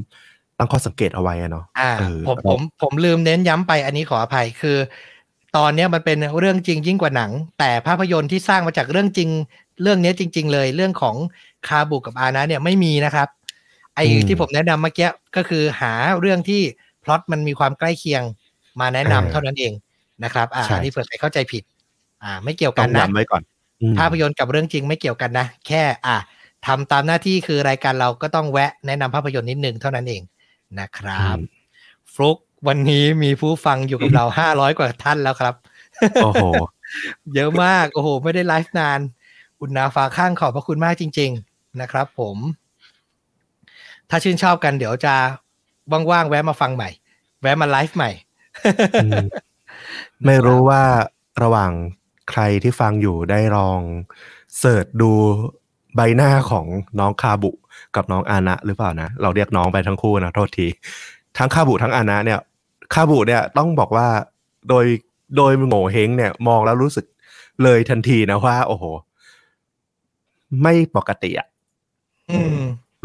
[0.58, 4.76] ตั้งข้อสังเกตเอาไว้อะเนาะอ่าเออผมผมผมลืมเน้นย้ำไปอันนี้ขออภัยคือ
[5.56, 9.28] ตอนเนี้ยมันเป็นเรื่องจริงยิ่งกว่าหนัง แต่ภาพยนตร์ที่สร้างมาจากเรื่องจริง
[9.82, 11.16] เรื่องเนี้ยจริง ๆ เลยเรื่องของ
[11.68, 13.28] คาบุกับอานะเนี่ยไม่มีนะครับ
[13.94, 16.62] ไอ้อืมที่ผมแนะนำเมื่อกี้ก็คือหาเรื่องที่
[17.04, 18.22] พล็อตมันมีความใกล้เคียง
[18.80, 19.72] มาแนะนำเออเท่านั้นเอง
[20.24, 21.62] นะครับ อ่าใช่อันนี้เผื่อใครเข้าใจผิด
[22.22, 23.42] อ่า ไม่เกี่ยวต้กัอนงนะย้ำไว้ก่อน
[23.80, 26.16] อืมภาพยนตร์กับเรื่องจริงไม่เกี่ยวกันนะ แค่อะ
[26.66, 30.22] ทำตามหน้าที่คือรายการเราก็ต้องแวะแนะนำภาพยนตร์นิดนึงเท่านั้นเอง
[30.80, 31.42] นะครับอืม
[32.14, 35.54] ฟลุกวันนี้มีผู้ฟังอยู่กับเราห้าร้อยกว่าท่านแล้วครับ
[36.24, 36.44] โอ้โห
[37.34, 39.00] เยอะมาก โอ้โห ไม่ได้ไลฟ์นาน
[39.60, 42.36] อุณนาฟ้าข้างขอบพระคุณมากจริง ๆ นะครับ ผม
[44.10, 45.14] ถ้าชื่นชอบกันเดี๋ยวจะ
[46.10, 46.90] ว่างๆแวะมาฟังใหม่
[47.42, 48.10] แวะมาไลฟ์ใหม่
[50.24, 50.82] ไม่รู้ว่า
[51.42, 51.72] ระหว่าง
[52.30, 53.80] ใครที่ฟังอยู่ได้ลอง
[54.58, 55.10] เสิร์ชดู
[55.96, 56.66] ใบหน้าของ
[56.98, 57.50] น้องคาบุ
[57.96, 60.66] กับน้องอานะหรือเปล่านะ เราเรียกน้องไปทั้งคู่นะโทษที
[61.38, 62.40] ทั้งคาบุทั้งอานะเนี่ย
[62.94, 64.08] คาบุเนี่ยต้องบอกว่า
[64.68, 64.84] โดย
[65.36, 67.06] โดยโง่เฮงเนี่ยมองแล้วรู้สึก
[67.62, 68.84] เลยทันทีนะว่า โอ้โห
[70.62, 71.46] ไม่ปกติอะ
[72.30, 72.58] อืม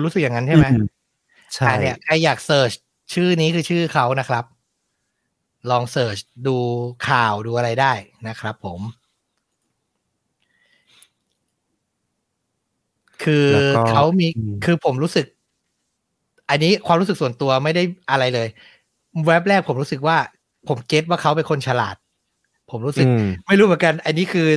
[0.04, 0.78] รู้สึกอย่างนั้นใช่ไหมอื
[1.54, 2.72] ใช่อะเนี่ยใครอยากเสิร์ช
[3.14, 4.46] ชื่อนี้คือชื่อเขานะครับ
[5.72, 6.18] ลองเสิร์ช
[6.48, 6.58] ดู
[7.08, 7.94] ข่าวดูอะไรได้
[8.28, 8.80] นะครับผม
[13.24, 15.26] คือแล้วก็เขามีอืมคือผมรู้สึก
[16.50, 18.48] อันนี้ความรู้สึกส่วนตัวไม่ได้อะไรเลย
[19.26, 20.18] แวบแรกผมรู้สึกว่า
[20.68, 21.96] ผมเก็ตว่าเขาเป็นคนฉลาด
[22.72, 24.48] ผมรู้สึกอืมไม่รู้เหมือนกัน อันนี้คือ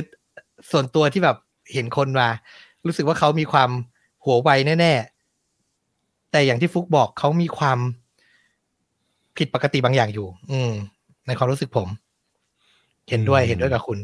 [0.71, 1.37] ส่วนตัวที่แบบ
[1.73, 2.29] เห็นคนมา
[2.87, 3.69] รู้สึกว่าเขามีความ
[4.23, 7.79] หัวไวแน่ๆ แต่อย่างที่ฟุกบอกเขามีความ
[9.37, 10.71] ผิดปกติบางอย่างอยู่ อืม
[11.27, 11.87] ในความรู้สึกผม
[13.09, 13.99] เห็นด้วยอืมเห็นด้วยกับคุณ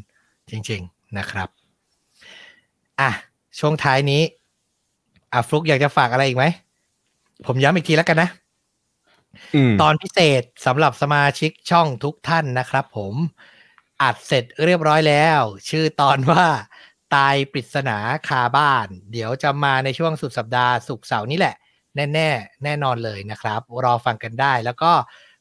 [0.50, 1.50] จริง ๆนะครับ
[3.00, 3.12] อะ
[3.60, 4.22] ช่วงท้ายนี้
[5.34, 6.46] อะฟลุกอยากจะฝากอะไรอีกไหม
[7.46, 8.30] ผมย้ำอีกทีแล้วกันนะ
[9.70, 13.14] มตอนพิเศษสำหรับสมาชิกช่องทุกท่านนะครับผม
[14.02, 16.46] อัดเสร็จเรียบร้อยแล้ว ชื่อตอนว่า
[17.16, 17.98] ตายปริศนา
[18.28, 21.56] คาบ้าน เดี๋ยวจะมาในช่วงสุดสัปดาห์ศุกเสาร์นี้แหละ
[21.96, 24.92] แน่ๆแน่นอนเลยนะครับ รอฟังกันได้แล้วก็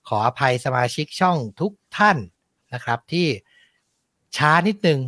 [0.08, 2.18] ขออภัยสมาชิกช่องทุกท่าน
[2.74, 3.26] นะครับ ที่
[4.36, 5.00] ช้านิดนึง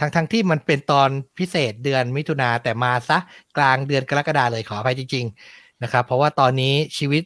[0.00, 1.08] ทั้งทั้งที่มันเป็นตอน
[1.38, 3.18] พิเศษเดือนมิถุนาแต่มาซะ
[3.56, 7.22] กลางเดือนกรกฎาเลยขออภัยจริง ๆ นะครับ เพราะว่าตอนนี้ชีวิต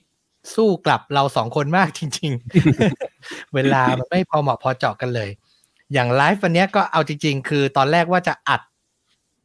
[0.54, 2.32] สู้กลับเราสองคนมากจริง
[2.92, 5.30] ๆ เวลามันไม่พอเหมาะพอเจาะกันเลย
[5.92, 8.60] อย่างไลฟ์วันนี้ก็เอาจริง ๆ คือตอนแรกว่าจะอัด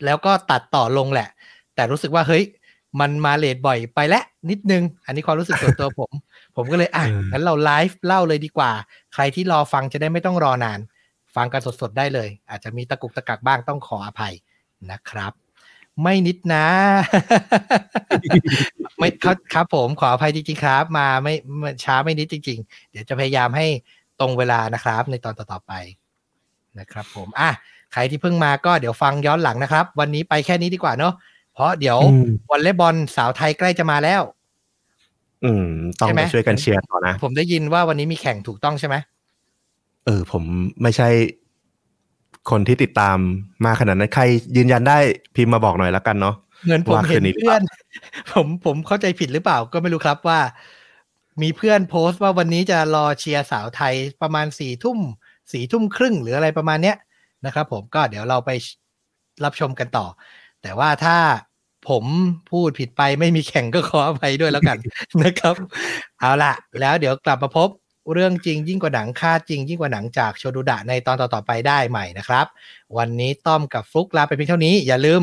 [0.05, 1.29] แล้วก็ตัดต่อลงแหละ
[1.75, 2.43] แต่รู้สึกว่าเฮ้ย
[2.99, 6.11] มันมาเลทบ่อยไปแล้วนิดนึง อันนี้ความรู้สึกส่วนตัวผม
[6.55, 8.71] ผมก็เลยอะงั้นเราไลฟ์เล่าเลยดีกว่า
[9.13, 10.79] ใครที่รอฟังจะได้ไม่ต้องรอนาน
[11.35, 14.33] ฟังกันสดๆได้เลย อาจจะมีตะกุกตะกักบ้างต้องขออภัย
[14.91, 15.33] นะครับ
[16.03, 16.65] ไม่นิดนะ
[18.97, 21.33] ไม่ครับครับผมขออภัยจริงๆครับ มาไม่
[21.83, 23.67] ช้าไม่นิดจริง ๆ เดี๋ยวจะพยายามให้
[24.19, 25.73] ตรงเวลานะครับ ในตอนต่อๆไป
[26.79, 27.49] นะครับ ผมอะ
[27.93, 31.13] ใครที่เพิ่งมาก็เดี๋ยวฟังย้อนหลังนะครับ วันนี้ไปแค่นี้ดีกว่าเนาะ
[31.53, 31.97] เพราะเดี๋ยว
[32.49, 34.21] วอลเลย์บอลสาวไทยใกล้จะมาแล้ว
[35.43, 35.65] อืม
[35.99, 38.95] ต้องไปช่วยกันเชียร์ต่อนะ ผมได้ยินว่าวันนี้มีแข่งถูกต้องใช่ไหม
[40.05, 40.43] เออ ผม
[40.81, 41.09] ไม่ใช่
[42.49, 43.17] คนที่ติดตาม
[43.65, 44.23] มาขนาดนั้นใคร
[44.57, 44.97] ยืนยันได้
[45.35, 46.35] พิมพ์มาบอกหน่อยแล้วกันเนาะ
[46.65, 47.61] เหมือนผมเห็นเพื่อน
[48.33, 50.39] ผมผมเข้าใจผิดหรือเปล่าก็ไม่รู้ครับว่า
[51.41, 54.99] มีเพื่อนโพสต์ว่าวันนี้จะรอเชียร์สาวไทยประมาณสี่ทุ่ม
[55.51, 56.97] สี่ทุ่มครึ่งหรืออะไรประมาณเนี้ย
[57.45, 58.51] นะครับผมก็เดี๋ยวเราไป
[59.43, 60.05] รับชมกันต่อ
[60.61, 61.17] แต่ว่าถ้า
[61.89, 62.03] ผม
[62.51, 64.77] พูดผิดไปไม่มีแข่งก็ขออภัยด้วยแล้วกัน
[65.23, 65.55] นะครับ
[66.19, 67.69] เอาละแล้วเดี๋ยวกลับมาพบ
[68.13, 72.45] เรื่องจริงยิ่งกว่าหนังค่าจริงยิ่งกว่าหนังจากโชดุดะในตอนต่อๆไปได้ใหม่นะครับ
[72.97, 75.21] วันนี้ต้อมกับฟลุกลาไปเพียงเท่านี้ อย่าลืม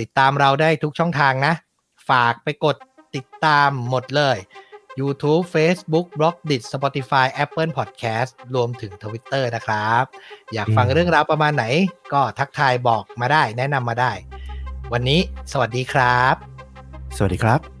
[0.00, 1.54] ติดตามเราได้ทุกช่องทางนะ
[2.08, 2.76] ฝากไปกด
[3.14, 4.36] ติดตามหมดเลย
[5.00, 10.04] YouTube Facebook b l o g d i t Spotify Apple Podcast รวมถึง Twitter นะครับ
[10.52, 11.64] อยากฟังเรื่องราวประมาณไหน
[12.12, 14.12] ก็ทักทายบอกมาได้แนะนำมาได้
[14.92, 15.20] วันนี้
[15.52, 16.34] สวัสดีครับ
[17.16, 17.71] สวัสดีครับ